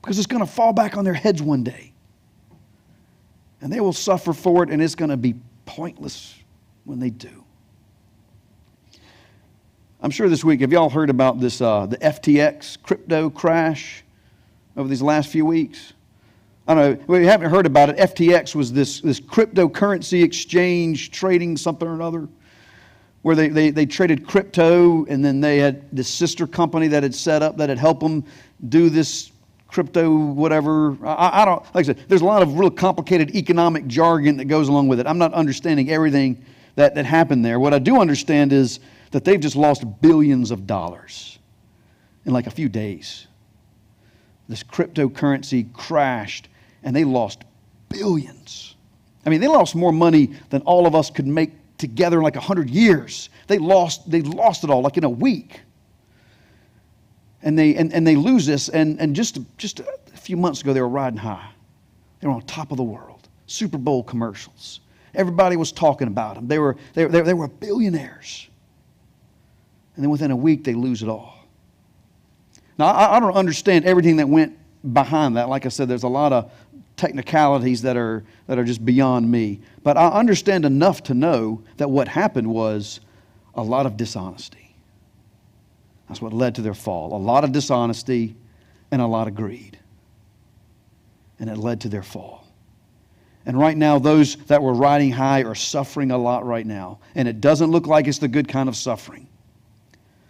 because 0.02 0.18
it's 0.18 0.28
going 0.28 0.44
to 0.44 0.52
fall 0.52 0.74
back 0.74 0.98
on 0.98 1.06
their 1.06 1.14
heads 1.14 1.40
one 1.40 1.64
day. 1.64 1.94
And 3.62 3.72
they 3.72 3.80
will 3.80 3.94
suffer 3.94 4.34
for 4.34 4.64
it, 4.64 4.72
and 4.72 4.82
it's 4.82 4.96
going 4.96 5.12
to 5.12 5.18
be 5.18 5.36
pointless 5.68 6.41
when 6.86 7.00
they 7.00 7.10
do. 7.10 7.44
I'm 10.04 10.10
sure 10.10 10.30
this 10.30 10.44
week, 10.44 10.62
have 10.62 10.72
y'all 10.72 10.90
heard 10.90 11.12
about 11.12 11.40
this, 11.40 11.62
uh, 11.62 11.86
the 11.86 11.98
FTX 11.98 12.82
crypto 12.82 13.30
crash 13.30 14.04
over 14.76 14.90
these 14.90 15.02
last 15.02 15.30
few 15.30 15.46
weeks? 15.46 15.94
I 16.68 16.74
don't 16.74 17.00
know, 17.00 17.06
we 17.08 17.26
haven't 17.26 17.52
heard 17.52 17.66
about 17.66 17.90
it. 17.90 17.98
FTX 17.98 18.56
was 18.56 18.74
this, 18.74 19.02
this 19.02 19.20
cryptocurrency 19.20 20.24
exchange 20.24 21.12
trading 21.12 21.56
something 21.56 21.88
or 21.88 21.94
another 21.94 22.28
where 23.22 23.36
they, 23.36 23.50
they, 23.50 23.70
they 23.70 23.86
traded 23.86 24.26
crypto 24.26 25.06
and 25.06 25.24
then 25.24 25.40
they 25.40 25.58
had 25.58 25.86
this 25.96 26.08
sister 26.08 26.48
company 26.48 26.88
that 26.88 27.04
had 27.04 27.14
set 27.14 27.44
up 27.44 27.58
that 27.58 27.70
had 27.70 27.78
helped 27.78 28.02
them 28.02 28.24
do 28.70 28.90
this 28.90 29.32
crypto 29.68 30.14
whatever 30.14 30.98
I, 31.06 31.44
I, 31.44 31.46
don't 31.46 31.64
like 31.74 31.76
i 31.76 31.84
said 31.84 32.00
there's 32.10 32.22
a 32.22 32.26
lot 32.26 32.42
of 32.42 32.60
real 32.60 32.70
complicated 32.70 33.34
economic 33.36 33.88
jargon 33.88 34.36
that 34.38 34.46
goes 34.46 34.68
along 34.68 34.90
with 34.90 35.00
it 35.00 35.08
i'm 35.08 35.18
not 35.18 35.34
understanding 35.34 35.90
everything 35.90 36.44
that, 36.76 36.96
that 36.96 37.06
happened 37.06 37.44
there 37.44 37.60
what 37.60 37.74
i 37.74 37.80
do 37.80 38.00
understand 38.00 38.54
is 38.54 38.80
that 39.12 39.24
they've 39.24 39.40
just 39.40 39.56
lost 39.56 39.84
billions 40.02 40.52
of 40.52 40.66
dollars 40.66 41.40
in 42.26 42.34
like 42.34 42.48
a 42.48 42.52
few 42.52 42.70
days 42.70 43.28
this 44.48 44.64
cryptocurrency 44.64 45.72
crashed 45.74 46.50
and 46.84 46.96
they 46.96 47.04
lost 47.04 47.44
billions 47.90 48.76
i 49.26 49.30
mean 49.30 49.42
they 49.42 49.48
lost 49.48 49.76
more 49.76 49.92
money 49.92 50.34
than 50.50 50.62
all 50.64 50.86
of 50.86 50.96
us 50.96 51.10
could 51.10 51.28
make 51.28 51.52
together 51.82 52.18
in 52.18 52.24
like 52.24 52.36
100 52.36 52.70
years. 52.70 53.30
They 53.48 53.58
lost, 53.58 54.10
they 54.10 54.22
lost 54.22 54.64
it 54.64 54.70
all 54.70 54.82
like 54.82 54.98
in 54.98 55.04
a 55.04 55.10
week. 55.10 55.60
And 57.42 57.58
they, 57.58 57.76
and, 57.76 57.92
and 57.92 58.06
they 58.06 58.16
lose 58.16 58.46
this, 58.46 58.70
and, 58.70 59.02
and 59.02 59.16
just, 59.16 59.40
just 59.58 59.80
a 59.80 60.18
few 60.18 60.38
months 60.38 60.62
ago, 60.62 60.74
they 60.74 60.80
were 60.80 60.88
riding 60.88 61.18
high. 61.18 61.50
They 62.20 62.28
were 62.28 62.34
on 62.34 62.44
top 62.44 62.70
of 62.70 62.78
the 62.78 62.84
world. 62.84 63.28
Super 63.48 63.80
Bowl 63.80 64.04
commercials. 64.04 64.80
Everybody 65.14 65.58
was 65.58 65.72
talking 65.72 66.08
about 66.08 66.36
them. 66.36 66.48
They 66.48 66.60
were, 66.60 66.78
they, 66.94 67.06
they, 67.06 67.22
they 67.22 67.34
were 67.34 67.48
billionaires. 67.48 68.48
And 69.96 70.04
then 70.04 70.10
within 70.10 70.32
a 70.32 70.36
week, 70.36 70.64
they 70.64 70.74
lose 70.74 71.04
it 71.04 71.10
all. 71.10 71.46
Now, 72.78 72.88
I, 72.88 73.18
I 73.18 73.20
don't 73.20 73.36
understand 73.36 73.86
everything 73.86 74.18
that 74.18 74.30
went 74.30 74.58
behind 74.94 75.38
that. 75.38 75.50
Like 75.50 75.66
I 75.66 75.70
said, 75.70 75.88
there's 75.88 76.04
a 76.04 76.10
lot 76.10 76.32
of 76.34 76.52
technicalities 76.96 77.82
that 77.82 77.98
are, 77.98 78.24
that 78.48 78.58
are 78.58 78.64
just 78.64 78.86
beyond 78.86 79.30
me. 79.30 79.60
But 79.84 79.98
I 79.98 80.08
understand 80.08 80.66
enough 80.66 81.04
to 81.04 81.14
know 81.14 81.62
that 81.78 81.90
what 81.90 82.08
happened 82.08 82.48
was 82.48 83.02
a 83.56 83.64
lot 83.64 83.86
of 83.86 83.98
dishonesty. 83.98 84.76
That's 86.08 86.22
what 86.22 86.34
led 86.34 86.56
to 86.56 86.62
their 86.62 86.74
fall. 86.74 87.16
A 87.16 87.18
lot 87.18 87.44
of 87.44 87.52
dishonesty 87.52 88.36
and 88.92 89.02
a 89.02 89.08
lot 89.08 89.28
of 89.28 89.36
greed. 89.36 89.80
And 91.40 91.50
it 91.50 91.58
led 91.58 91.82
to 91.82 91.90
their 91.90 92.04
fall. 92.04 92.41
And 93.46 93.58
right 93.58 93.76
now, 93.76 93.98
those 93.98 94.36
that 94.46 94.62
were 94.62 94.74
riding 94.74 95.12
high 95.12 95.44
are 95.44 95.56
suffering 95.56 96.12
a 96.12 96.18
lot 96.18 96.46
right 96.46 96.66
now. 96.66 97.00
And 97.16 97.28
it 97.28 97.42
doesn't 97.42 97.72
look 97.72 97.88
like 97.88 98.08
it's 98.08 98.20
the 98.20 98.28
good 98.28 98.48
kind 98.48 98.70
of 98.70 98.76
suffering 98.76 99.28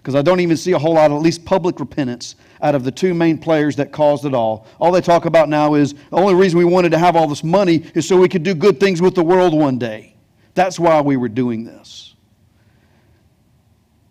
because 0.01 0.15
I 0.15 0.23
don't 0.23 0.39
even 0.39 0.57
see 0.57 0.71
a 0.71 0.79
whole 0.79 0.95
lot 0.95 1.11
of 1.11 1.17
at 1.17 1.21
least 1.21 1.45
public 1.45 1.79
repentance 1.79 2.35
out 2.63 2.73
of 2.73 2.83
the 2.83 2.91
two 2.91 3.13
main 3.13 3.37
players 3.37 3.75
that 3.75 3.91
caused 3.91 4.25
it 4.25 4.33
all. 4.33 4.65
All 4.79 4.91
they 4.91 5.01
talk 5.01 5.25
about 5.25 5.47
now 5.47 5.75
is 5.75 5.93
the 5.93 5.99
only 6.13 6.33
reason 6.33 6.57
we 6.57 6.65
wanted 6.65 6.89
to 6.93 6.97
have 6.97 7.15
all 7.15 7.27
this 7.27 7.43
money 7.43 7.85
is 7.93 8.07
so 8.07 8.17
we 8.17 8.27
could 8.27 8.41
do 8.41 8.55
good 8.55 8.79
things 8.79 8.99
with 8.99 9.13
the 9.13 9.23
world 9.23 9.53
one 9.53 9.77
day. 9.77 10.15
That's 10.55 10.79
why 10.79 11.01
we 11.01 11.17
were 11.17 11.29
doing 11.29 11.65
this. 11.65 12.15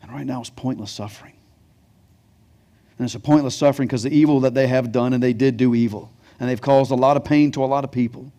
And 0.00 0.12
right 0.12 0.24
now 0.24 0.40
it's 0.40 0.50
pointless 0.50 0.92
suffering. 0.92 1.34
And 2.96 3.04
it's 3.04 3.16
a 3.16 3.20
pointless 3.20 3.56
suffering 3.56 3.88
because 3.88 4.04
the 4.04 4.14
evil 4.14 4.40
that 4.40 4.54
they 4.54 4.68
have 4.68 4.92
done, 4.92 5.12
and 5.12 5.22
they 5.22 5.32
did 5.32 5.56
do 5.56 5.74
evil, 5.74 6.12
and 6.38 6.48
they've 6.48 6.60
caused 6.60 6.92
a 6.92 6.96
lot 6.96 7.16
of 7.16 7.24
pain 7.24 7.50
to 7.52 7.64
a 7.64 7.66
lot 7.66 7.82
of 7.82 7.90
people. 7.90 8.30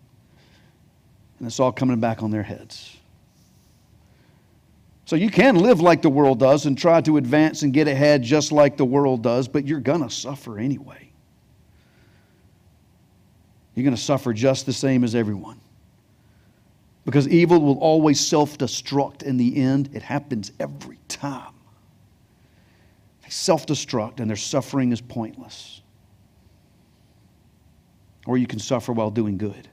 And 1.42 1.48
it's 1.48 1.58
all 1.58 1.72
coming 1.72 1.98
back 1.98 2.22
on 2.22 2.30
their 2.30 2.44
heads. 2.44 2.96
So 5.06 5.16
you 5.16 5.28
can 5.28 5.56
live 5.56 5.80
like 5.80 6.00
the 6.00 6.08
world 6.08 6.38
does 6.38 6.66
and 6.66 6.78
try 6.78 7.00
to 7.00 7.16
advance 7.16 7.62
and 7.62 7.72
get 7.72 7.88
ahead 7.88 8.22
just 8.22 8.52
like 8.52 8.76
the 8.76 8.84
world 8.84 9.24
does, 9.24 9.48
but 9.48 9.66
you're 9.66 9.80
going 9.80 10.04
to 10.04 10.08
suffer 10.08 10.60
anyway. 10.60 11.10
You're 13.74 13.82
going 13.82 13.96
to 13.96 14.00
suffer 14.00 14.32
just 14.32 14.66
the 14.66 14.72
same 14.72 15.02
as 15.02 15.16
everyone. 15.16 15.60
Because 17.04 17.26
evil 17.26 17.60
will 17.60 17.78
always 17.80 18.24
self 18.24 18.56
destruct 18.56 19.24
in 19.24 19.36
the 19.36 19.56
end. 19.56 19.90
It 19.92 20.02
happens 20.02 20.52
every 20.60 21.00
time. 21.08 21.54
They 23.24 23.30
self 23.30 23.66
destruct 23.66 24.20
and 24.20 24.30
their 24.30 24.36
suffering 24.36 24.92
is 24.92 25.00
pointless. 25.00 25.82
Or 28.26 28.38
you 28.38 28.46
can 28.46 28.60
suffer 28.60 28.92
while 28.92 29.10
doing 29.10 29.38
good. 29.38 29.68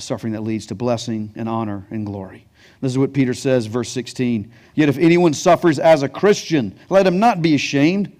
The 0.00 0.06
suffering 0.06 0.32
that 0.32 0.40
leads 0.40 0.64
to 0.68 0.74
blessing 0.74 1.30
and 1.36 1.46
honor 1.46 1.86
and 1.90 2.06
glory. 2.06 2.46
This 2.80 2.90
is 2.90 2.96
what 2.96 3.12
Peter 3.12 3.34
says, 3.34 3.66
verse 3.66 3.90
16. 3.90 4.50
Yet 4.74 4.88
if 4.88 4.96
anyone 4.96 5.34
suffers 5.34 5.78
as 5.78 6.02
a 6.02 6.08
Christian, 6.08 6.74
let 6.88 7.06
him 7.06 7.18
not 7.18 7.42
be 7.42 7.54
ashamed, 7.54 8.10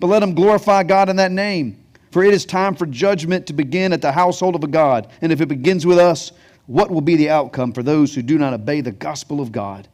but 0.00 0.08
let 0.08 0.20
him 0.20 0.34
glorify 0.34 0.82
God 0.82 1.08
in 1.08 1.14
that 1.14 1.30
name. 1.30 1.80
For 2.10 2.24
it 2.24 2.34
is 2.34 2.44
time 2.44 2.74
for 2.74 2.86
judgment 2.86 3.46
to 3.46 3.52
begin 3.52 3.92
at 3.92 4.02
the 4.02 4.10
household 4.10 4.56
of 4.56 4.64
a 4.64 4.66
God. 4.66 5.12
And 5.20 5.30
if 5.30 5.40
it 5.40 5.46
begins 5.46 5.86
with 5.86 5.98
us, 5.98 6.32
what 6.66 6.90
will 6.90 7.02
be 7.02 7.14
the 7.14 7.30
outcome 7.30 7.72
for 7.72 7.84
those 7.84 8.12
who 8.12 8.22
do 8.22 8.36
not 8.36 8.52
obey 8.52 8.80
the 8.80 8.90
gospel 8.90 9.40
of 9.40 9.52
God? 9.52 9.86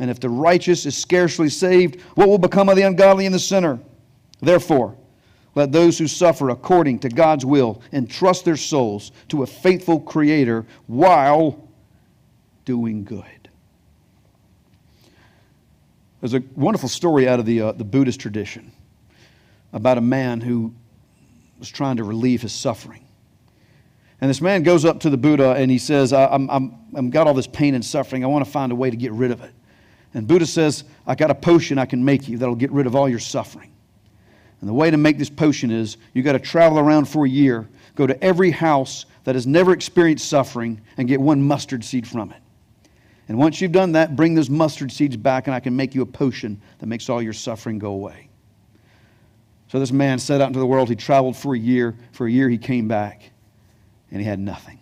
And 0.00 0.10
if 0.10 0.18
the 0.18 0.30
righteous 0.30 0.84
is 0.84 0.96
scarcely 0.98 1.48
saved, 1.48 2.00
what 2.16 2.26
will 2.26 2.38
become 2.38 2.68
of 2.68 2.74
the 2.74 2.82
ungodly 2.82 3.26
and 3.26 3.34
the 3.34 3.38
sinner? 3.38 3.78
Therefore, 4.40 4.96
let 5.54 5.72
those 5.72 5.98
who 5.98 6.06
suffer 6.08 6.50
according 6.50 7.00
to 7.00 7.08
God's 7.08 7.44
will 7.44 7.82
entrust 7.92 8.44
their 8.44 8.56
souls 8.56 9.12
to 9.28 9.42
a 9.42 9.46
faithful 9.46 10.00
Creator 10.00 10.64
while 10.86 11.68
doing 12.64 13.04
good. 13.04 13.24
There's 16.20 16.34
a 16.34 16.42
wonderful 16.54 16.88
story 16.88 17.28
out 17.28 17.40
of 17.40 17.46
the, 17.46 17.60
uh, 17.60 17.72
the 17.72 17.84
Buddhist 17.84 18.20
tradition 18.20 18.70
about 19.72 19.98
a 19.98 20.02
man 20.02 20.40
who 20.40 20.72
was 21.58 21.68
trying 21.68 21.96
to 21.96 22.04
relieve 22.04 22.42
his 22.42 22.52
suffering. 22.52 23.04
And 24.20 24.30
this 24.30 24.40
man 24.40 24.62
goes 24.62 24.84
up 24.84 25.00
to 25.00 25.10
the 25.10 25.16
Buddha 25.16 25.54
and 25.54 25.68
he 25.68 25.78
says, 25.78 26.12
I'm, 26.12 26.48
I'm, 26.48 26.78
I'm 26.94 27.10
got 27.10 27.26
all 27.26 27.34
this 27.34 27.48
pain 27.48 27.74
and 27.74 27.84
suffering. 27.84 28.22
I 28.22 28.28
want 28.28 28.44
to 28.44 28.50
find 28.50 28.70
a 28.70 28.74
way 28.74 28.88
to 28.88 28.96
get 28.96 29.10
rid 29.10 29.32
of 29.32 29.42
it. 29.42 29.52
And 30.14 30.28
Buddha 30.28 30.46
says, 30.46 30.84
I 31.06 31.16
got 31.16 31.32
a 31.32 31.34
potion 31.34 31.76
I 31.76 31.86
can 31.86 32.04
make 32.04 32.28
you 32.28 32.38
that'll 32.38 32.54
get 32.54 32.70
rid 32.70 32.86
of 32.86 32.94
all 32.94 33.08
your 33.08 33.18
suffering. 33.18 33.71
And 34.62 34.68
the 34.68 34.74
way 34.74 34.92
to 34.92 34.96
make 34.96 35.18
this 35.18 35.28
potion 35.28 35.72
is 35.72 35.96
you 36.14 36.22
got 36.22 36.32
to 36.32 36.38
travel 36.38 36.78
around 36.78 37.06
for 37.06 37.26
a 37.26 37.28
year, 37.28 37.68
go 37.96 38.06
to 38.06 38.24
every 38.24 38.52
house 38.52 39.06
that 39.24 39.34
has 39.34 39.44
never 39.44 39.72
experienced 39.72 40.28
suffering, 40.28 40.80
and 40.96 41.08
get 41.08 41.20
one 41.20 41.42
mustard 41.42 41.82
seed 41.82 42.06
from 42.06 42.30
it. 42.30 42.40
And 43.26 43.36
once 43.38 43.60
you've 43.60 43.72
done 43.72 43.92
that, 43.92 44.14
bring 44.14 44.36
those 44.36 44.48
mustard 44.48 44.92
seeds 44.92 45.16
back, 45.16 45.48
and 45.48 45.54
I 45.54 45.58
can 45.58 45.74
make 45.74 45.96
you 45.96 46.02
a 46.02 46.06
potion 46.06 46.62
that 46.78 46.86
makes 46.86 47.08
all 47.08 47.20
your 47.20 47.32
suffering 47.32 47.80
go 47.80 47.90
away. 47.90 48.28
So 49.66 49.80
this 49.80 49.90
man 49.90 50.20
set 50.20 50.40
out 50.40 50.46
into 50.46 50.60
the 50.60 50.66
world. 50.66 50.88
He 50.88 50.94
traveled 50.96 51.36
for 51.36 51.56
a 51.56 51.58
year. 51.58 51.96
For 52.12 52.28
a 52.28 52.30
year, 52.30 52.48
he 52.48 52.58
came 52.58 52.86
back, 52.86 53.30
and 54.12 54.20
he 54.20 54.26
had 54.26 54.38
nothing. 54.38 54.78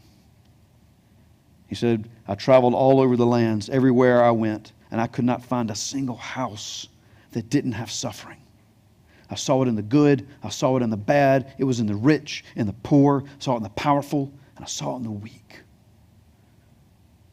He 1.68 1.74
said, 1.74 2.06
I 2.28 2.34
traveled 2.34 2.74
all 2.74 3.00
over 3.00 3.16
the 3.16 3.24
lands, 3.24 3.70
everywhere 3.70 4.22
I 4.22 4.30
went, 4.30 4.72
and 4.90 5.00
I 5.00 5.06
could 5.06 5.24
not 5.24 5.42
find 5.42 5.70
a 5.70 5.74
single 5.74 6.16
house 6.16 6.86
that 7.32 7.48
didn't 7.48 7.72
have 7.72 7.90
suffering. 7.90 8.36
I 9.30 9.36
saw 9.36 9.62
it 9.62 9.68
in 9.68 9.76
the 9.76 9.82
good, 9.82 10.26
I 10.42 10.48
saw 10.48 10.76
it 10.76 10.82
in 10.82 10.90
the 10.90 10.96
bad, 10.96 11.54
it 11.56 11.64
was 11.64 11.78
in 11.78 11.86
the 11.86 11.94
rich, 11.94 12.44
in 12.56 12.66
the 12.66 12.72
poor, 12.82 13.22
I 13.24 13.30
saw 13.38 13.54
it 13.54 13.58
in 13.58 13.62
the 13.62 13.70
powerful, 13.70 14.32
and 14.56 14.64
I 14.64 14.68
saw 14.68 14.94
it 14.94 14.98
in 14.98 15.02
the 15.04 15.10
weak. 15.10 15.60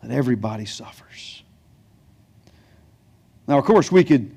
That 0.03 0.12
everybody 0.12 0.65
suffers. 0.65 1.43
Now, 3.47 3.57
of 3.57 3.65
course, 3.65 3.91
we 3.91 4.03
could 4.03 4.31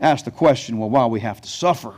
ask 0.00 0.24
the 0.24 0.30
question 0.30 0.78
well, 0.78 0.88
why 0.88 1.06
we 1.06 1.20
have 1.20 1.40
to 1.42 1.48
suffer? 1.48 1.94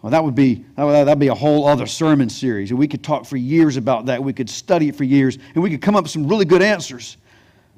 Well, 0.00 0.10
that 0.10 0.22
would 0.22 0.34
be 0.34 0.64
that 0.76 0.84
would, 0.84 0.92
that'd 0.92 1.18
be 1.18 1.28
a 1.28 1.34
whole 1.34 1.66
other 1.66 1.86
sermon 1.86 2.28
series. 2.28 2.70
And 2.70 2.78
we 2.78 2.86
could 2.86 3.02
talk 3.02 3.24
for 3.24 3.36
years 3.36 3.76
about 3.76 4.06
that. 4.06 4.22
We 4.22 4.32
could 4.32 4.50
study 4.50 4.88
it 4.88 4.96
for 4.96 5.04
years, 5.04 5.38
and 5.54 5.62
we 5.62 5.70
could 5.70 5.82
come 5.82 5.96
up 5.96 6.04
with 6.04 6.10
some 6.10 6.26
really 6.26 6.44
good 6.44 6.62
answers. 6.62 7.16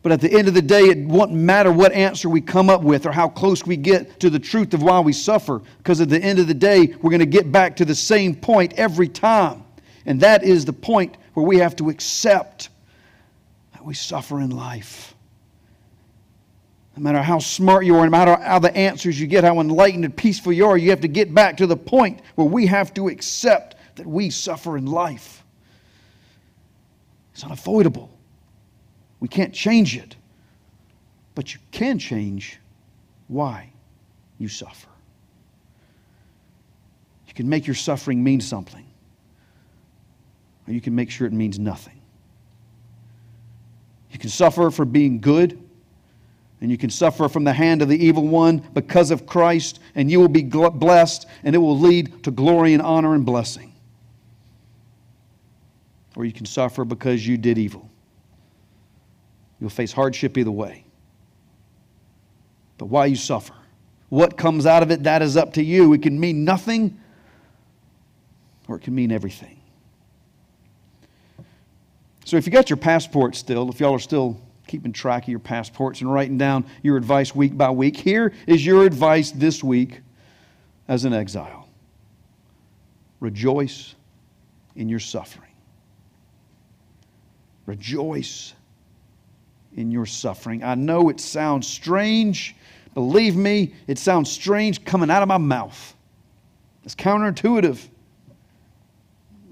But 0.07 0.13
at 0.13 0.21
the 0.21 0.33
end 0.39 0.47
of 0.47 0.55
the 0.55 0.63
day, 0.63 0.85
it 0.85 0.99
won't 0.99 1.33
matter 1.33 1.73
what 1.73 1.91
answer 1.91 2.29
we 2.29 2.41
come 2.41 2.71
up 2.71 2.81
with 2.83 3.07
or 3.07 3.11
how 3.11 3.29
close 3.29 3.67
we 3.67 3.77
get 3.77 4.21
to 4.21 4.31
the 4.31 4.39
truth 4.39 4.73
of 4.73 4.81
why 4.81 5.01
we 5.01 5.13
suffer, 5.13 5.61
because 5.79 6.01
at 6.01 6.09
the 6.09 6.23
end 6.23 6.39
of 6.39 6.47
the 6.47 6.55
day, 6.55 6.95
we're 7.03 7.11
going 7.11 7.19
to 7.19 7.27
get 7.27 7.51
back 7.51 7.75
to 7.75 7.85
the 7.85 7.93
same 7.93 8.37
point 8.37 8.73
every 8.75 9.09
time. 9.09 9.65
And 10.05 10.21
that 10.21 10.45
is 10.45 10.65
the 10.65 10.73
point 10.73 11.17
where 11.35 11.45
we 11.45 11.59
have 11.59 11.75
to 11.75 11.91
accept 11.91 12.69
that 13.73 13.85
we 13.85 13.95
suffer 13.95 14.41
in 14.41 14.51
life. 14.51 15.17
No 16.97 17.03
matter 17.03 17.21
how 17.21 17.41
smart 17.41 17.85
you 17.85 17.97
are, 17.97 18.05
no 18.05 18.11
matter 18.11 18.41
how 18.41 18.61
the 18.61 18.77
answers 18.77 19.21
you 19.21 19.27
get, 19.27 19.43
how 19.43 19.59
enlightened 19.59 20.05
and 20.05 20.17
peaceful 20.17 20.53
you 20.53 20.69
are, 20.69 20.79
you 20.79 20.91
have 20.91 21.01
to 21.01 21.09
get 21.09 21.35
back 21.35 21.57
to 21.57 21.67
the 21.67 21.77
point 21.77 22.21
where 22.37 22.47
we 22.47 22.67
have 22.67 22.95
to 22.95 23.09
accept 23.09 23.75
that 23.97 24.07
we 24.07 24.31
suffer 24.31 24.77
in 24.77 24.87
life. 24.87 25.43
It's 27.33 27.43
unavoidable. 27.43 28.16
We 29.21 29.29
can't 29.29 29.53
change 29.53 29.97
it. 29.97 30.17
But 31.35 31.55
you 31.55 31.61
can 31.71 31.99
change 31.99 32.59
why 33.29 33.71
you 34.39 34.49
suffer. 34.49 34.89
You 37.27 37.35
can 37.35 37.49
make 37.49 37.67
your 37.67 37.75
suffering 37.75 38.23
mean 38.23 38.41
something, 38.41 38.87
or 40.67 40.73
you 40.73 40.81
can 40.81 40.95
make 40.95 41.11
sure 41.11 41.27
it 41.27 41.33
means 41.33 41.59
nothing. 41.59 42.01
You 44.11 44.19
can 44.19 44.31
suffer 44.31 44.71
for 44.71 44.85
being 44.85 45.21
good 45.21 45.63
and 46.61 46.71
you 46.71 46.79
can 46.79 46.91
suffer 46.91 47.29
from 47.29 47.45
the 47.45 47.53
hand 47.53 47.83
of 47.83 47.89
the 47.89 48.05
evil 48.05 48.27
one 48.27 48.59
because 48.73 49.11
of 49.11 49.27
Christ, 49.27 49.79
and 49.95 50.11
you 50.11 50.19
will 50.19 50.29
be 50.29 50.43
blessed, 50.43 51.27
and 51.45 51.55
it 51.55 51.59
will 51.59 51.79
lead 51.79 52.25
to 52.25 52.31
glory 52.31 52.73
and 52.73 52.83
honor 52.83 53.15
and 53.15 53.27
blessing. 53.27 53.75
Or 56.17 56.25
you 56.25 56.33
can 56.33 56.47
suffer 56.47 56.85
because 56.85 57.27
you 57.27 57.37
did 57.37 57.59
evil. 57.59 57.91
You'll 59.61 59.71
face 59.71 59.93
hardship 59.93 60.37
either 60.37 60.51
way. 60.51 60.85
But 62.79 62.87
why 62.87 63.07
you 63.07 63.17
suffer, 63.17 63.55
what 64.09 64.37
comes 64.37 64.67
out 64.67 64.83
of 64.83 64.91
it, 64.91 65.05
that 65.05 65.23
is 65.23 65.37
up 65.37 65.55
to 65.55 65.63
you. 65.63 65.93
It 65.95 66.03
can 66.03 66.21
mean 66.21 66.45
nothing, 66.45 67.01
or 68.69 68.77
it 68.77 68.83
can 68.83 68.95
mean 68.95 69.11
everything. 69.11 69.61
So 72.25 72.37
if 72.37 72.47
you 72.47 72.53
got 72.53 72.69
your 72.69 72.77
passport 72.77 73.35
still, 73.37 73.71
if 73.71 73.81
y'all 73.81 73.95
are 73.95 73.99
still 73.99 74.41
keeping 74.67 74.93
track 74.93 75.25
of 75.25 75.29
your 75.29 75.39
passports 75.39 76.01
and 76.01 76.13
writing 76.13 76.39
down 76.39 76.65
your 76.83 76.97
advice 76.97 77.35
week 77.35 77.57
by 77.57 77.71
week. 77.71 77.97
Here 77.97 78.33
is 78.47 78.65
your 78.65 78.85
advice 78.85 79.31
this 79.31 79.63
week 79.63 80.01
as 80.89 81.05
an 81.05 81.13
exile 81.13 81.65
rejoice 83.19 83.95
in 84.77 84.91
your 84.91 85.01
suffering. 85.01 85.51
Rejoice 87.65 88.53
in 89.77 89.91
your 89.91 90.07
suffering. 90.07 90.65
I 90.65 90.75
know 90.75 91.09
it 91.09 91.21
sounds 91.21 91.67
strange. 91.67 92.57
Believe 92.95 93.37
me, 93.37 93.75
it 93.87 93.99
sounds 93.99 94.31
strange 94.31 94.85
coming 94.85 95.11
out 95.11 95.23
of 95.23 95.29
my 95.29 95.39
mouth. 95.39 95.95
It's 96.85 96.95
counterintuitive. 96.95 97.77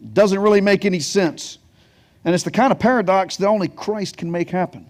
It 0.02 0.14
doesn't 0.14 0.38
really 0.38 0.60
make 0.60 0.84
any 0.84 1.00
sense. 1.00 1.58
And 2.24 2.34
it's 2.34 2.44
the 2.44 2.50
kind 2.50 2.72
of 2.72 2.78
paradox 2.78 3.37
that 3.37 3.46
only 3.46 3.68
Christ 3.68 4.16
can 4.16 4.30
make 4.30 4.48
happen. 4.48 4.87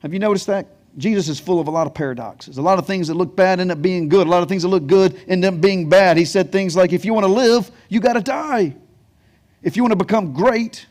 Have 0.00 0.12
you 0.12 0.18
noticed 0.18 0.48
that? 0.48 0.66
Jesus 0.98 1.28
is 1.28 1.38
full 1.38 1.60
of 1.60 1.68
a 1.68 1.70
lot 1.70 1.86
of 1.86 1.94
paradoxes. 1.94 2.58
A 2.58 2.62
lot 2.62 2.78
of 2.78 2.86
things 2.86 3.08
that 3.08 3.14
look 3.14 3.36
bad 3.36 3.60
end 3.60 3.70
up 3.70 3.82
being 3.82 4.08
good. 4.08 4.26
A 4.26 4.30
lot 4.30 4.42
of 4.42 4.48
things 4.48 4.62
that 4.62 4.68
look 4.68 4.86
good 4.86 5.20
end 5.28 5.44
up 5.44 5.60
being 5.60 5.88
bad. 5.88 6.16
He 6.16 6.24
said 6.24 6.50
things 6.50 6.74
like, 6.74 6.92
if 6.92 7.04
you 7.04 7.12
want 7.12 7.26
to 7.26 7.32
live, 7.32 7.70
you 7.88 8.00
got 8.00 8.14
to 8.14 8.22
die. 8.22 8.74
If 9.62 9.76
you 9.76 9.82
want 9.82 9.92
to 9.92 9.96
become 9.96 10.32
great, 10.32 10.86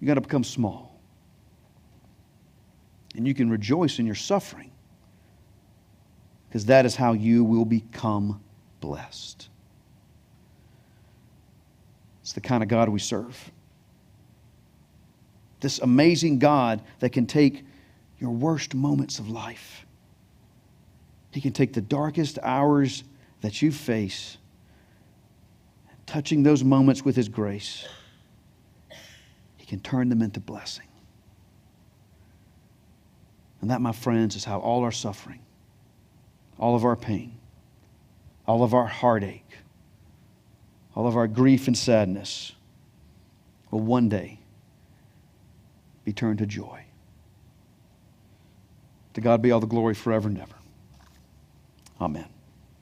you 0.00 0.06
got 0.06 0.14
to 0.14 0.20
become 0.20 0.42
small. 0.42 0.89
And 3.16 3.26
you 3.26 3.34
can 3.34 3.50
rejoice 3.50 3.98
in 3.98 4.06
your 4.06 4.14
suffering 4.14 4.70
because 6.48 6.66
that 6.66 6.86
is 6.86 6.96
how 6.96 7.12
you 7.12 7.44
will 7.44 7.64
become 7.64 8.40
blessed. 8.80 9.48
It's 12.22 12.32
the 12.32 12.40
kind 12.40 12.62
of 12.62 12.68
God 12.68 12.88
we 12.88 12.98
serve 12.98 13.50
this 15.60 15.78
amazing 15.78 16.38
God 16.38 16.82
that 16.98 17.10
can 17.10 17.26
take 17.26 17.64
your 18.18 18.30
worst 18.30 18.74
moments 18.74 19.18
of 19.18 19.28
life. 19.28 19.86
He 21.30 21.40
can 21.40 21.52
take 21.52 21.72
the 21.72 21.80
darkest 21.80 22.38
hours 22.42 23.04
that 23.42 23.62
you 23.62 23.70
face, 23.70 24.36
touching 26.06 26.42
those 26.42 26.64
moments 26.64 27.04
with 27.04 27.14
His 27.14 27.28
grace. 27.28 27.86
He 29.56 29.66
can 29.66 29.80
turn 29.80 30.08
them 30.08 30.22
into 30.22 30.40
blessing. 30.40 30.86
And 33.60 33.70
that, 33.70 33.80
my 33.80 33.92
friends, 33.92 34.36
is 34.36 34.44
how 34.44 34.58
all 34.58 34.82
our 34.82 34.92
suffering, 34.92 35.40
all 36.58 36.74
of 36.74 36.84
our 36.84 36.96
pain, 36.96 37.38
all 38.46 38.62
of 38.62 38.74
our 38.74 38.86
heartache, 38.86 39.50
all 40.94 41.06
of 41.06 41.16
our 41.16 41.26
grief 41.26 41.66
and 41.66 41.76
sadness 41.76 42.52
will 43.70 43.80
one 43.80 44.08
day 44.08 44.38
be 46.04 46.12
turned 46.12 46.38
to 46.38 46.46
joy. 46.46 46.84
To 49.14 49.20
God 49.20 49.42
be 49.42 49.50
all 49.50 49.60
the 49.60 49.66
glory 49.66 49.94
forever 49.94 50.28
and 50.28 50.38
ever. 50.38 50.54
Amen. 52.00 52.26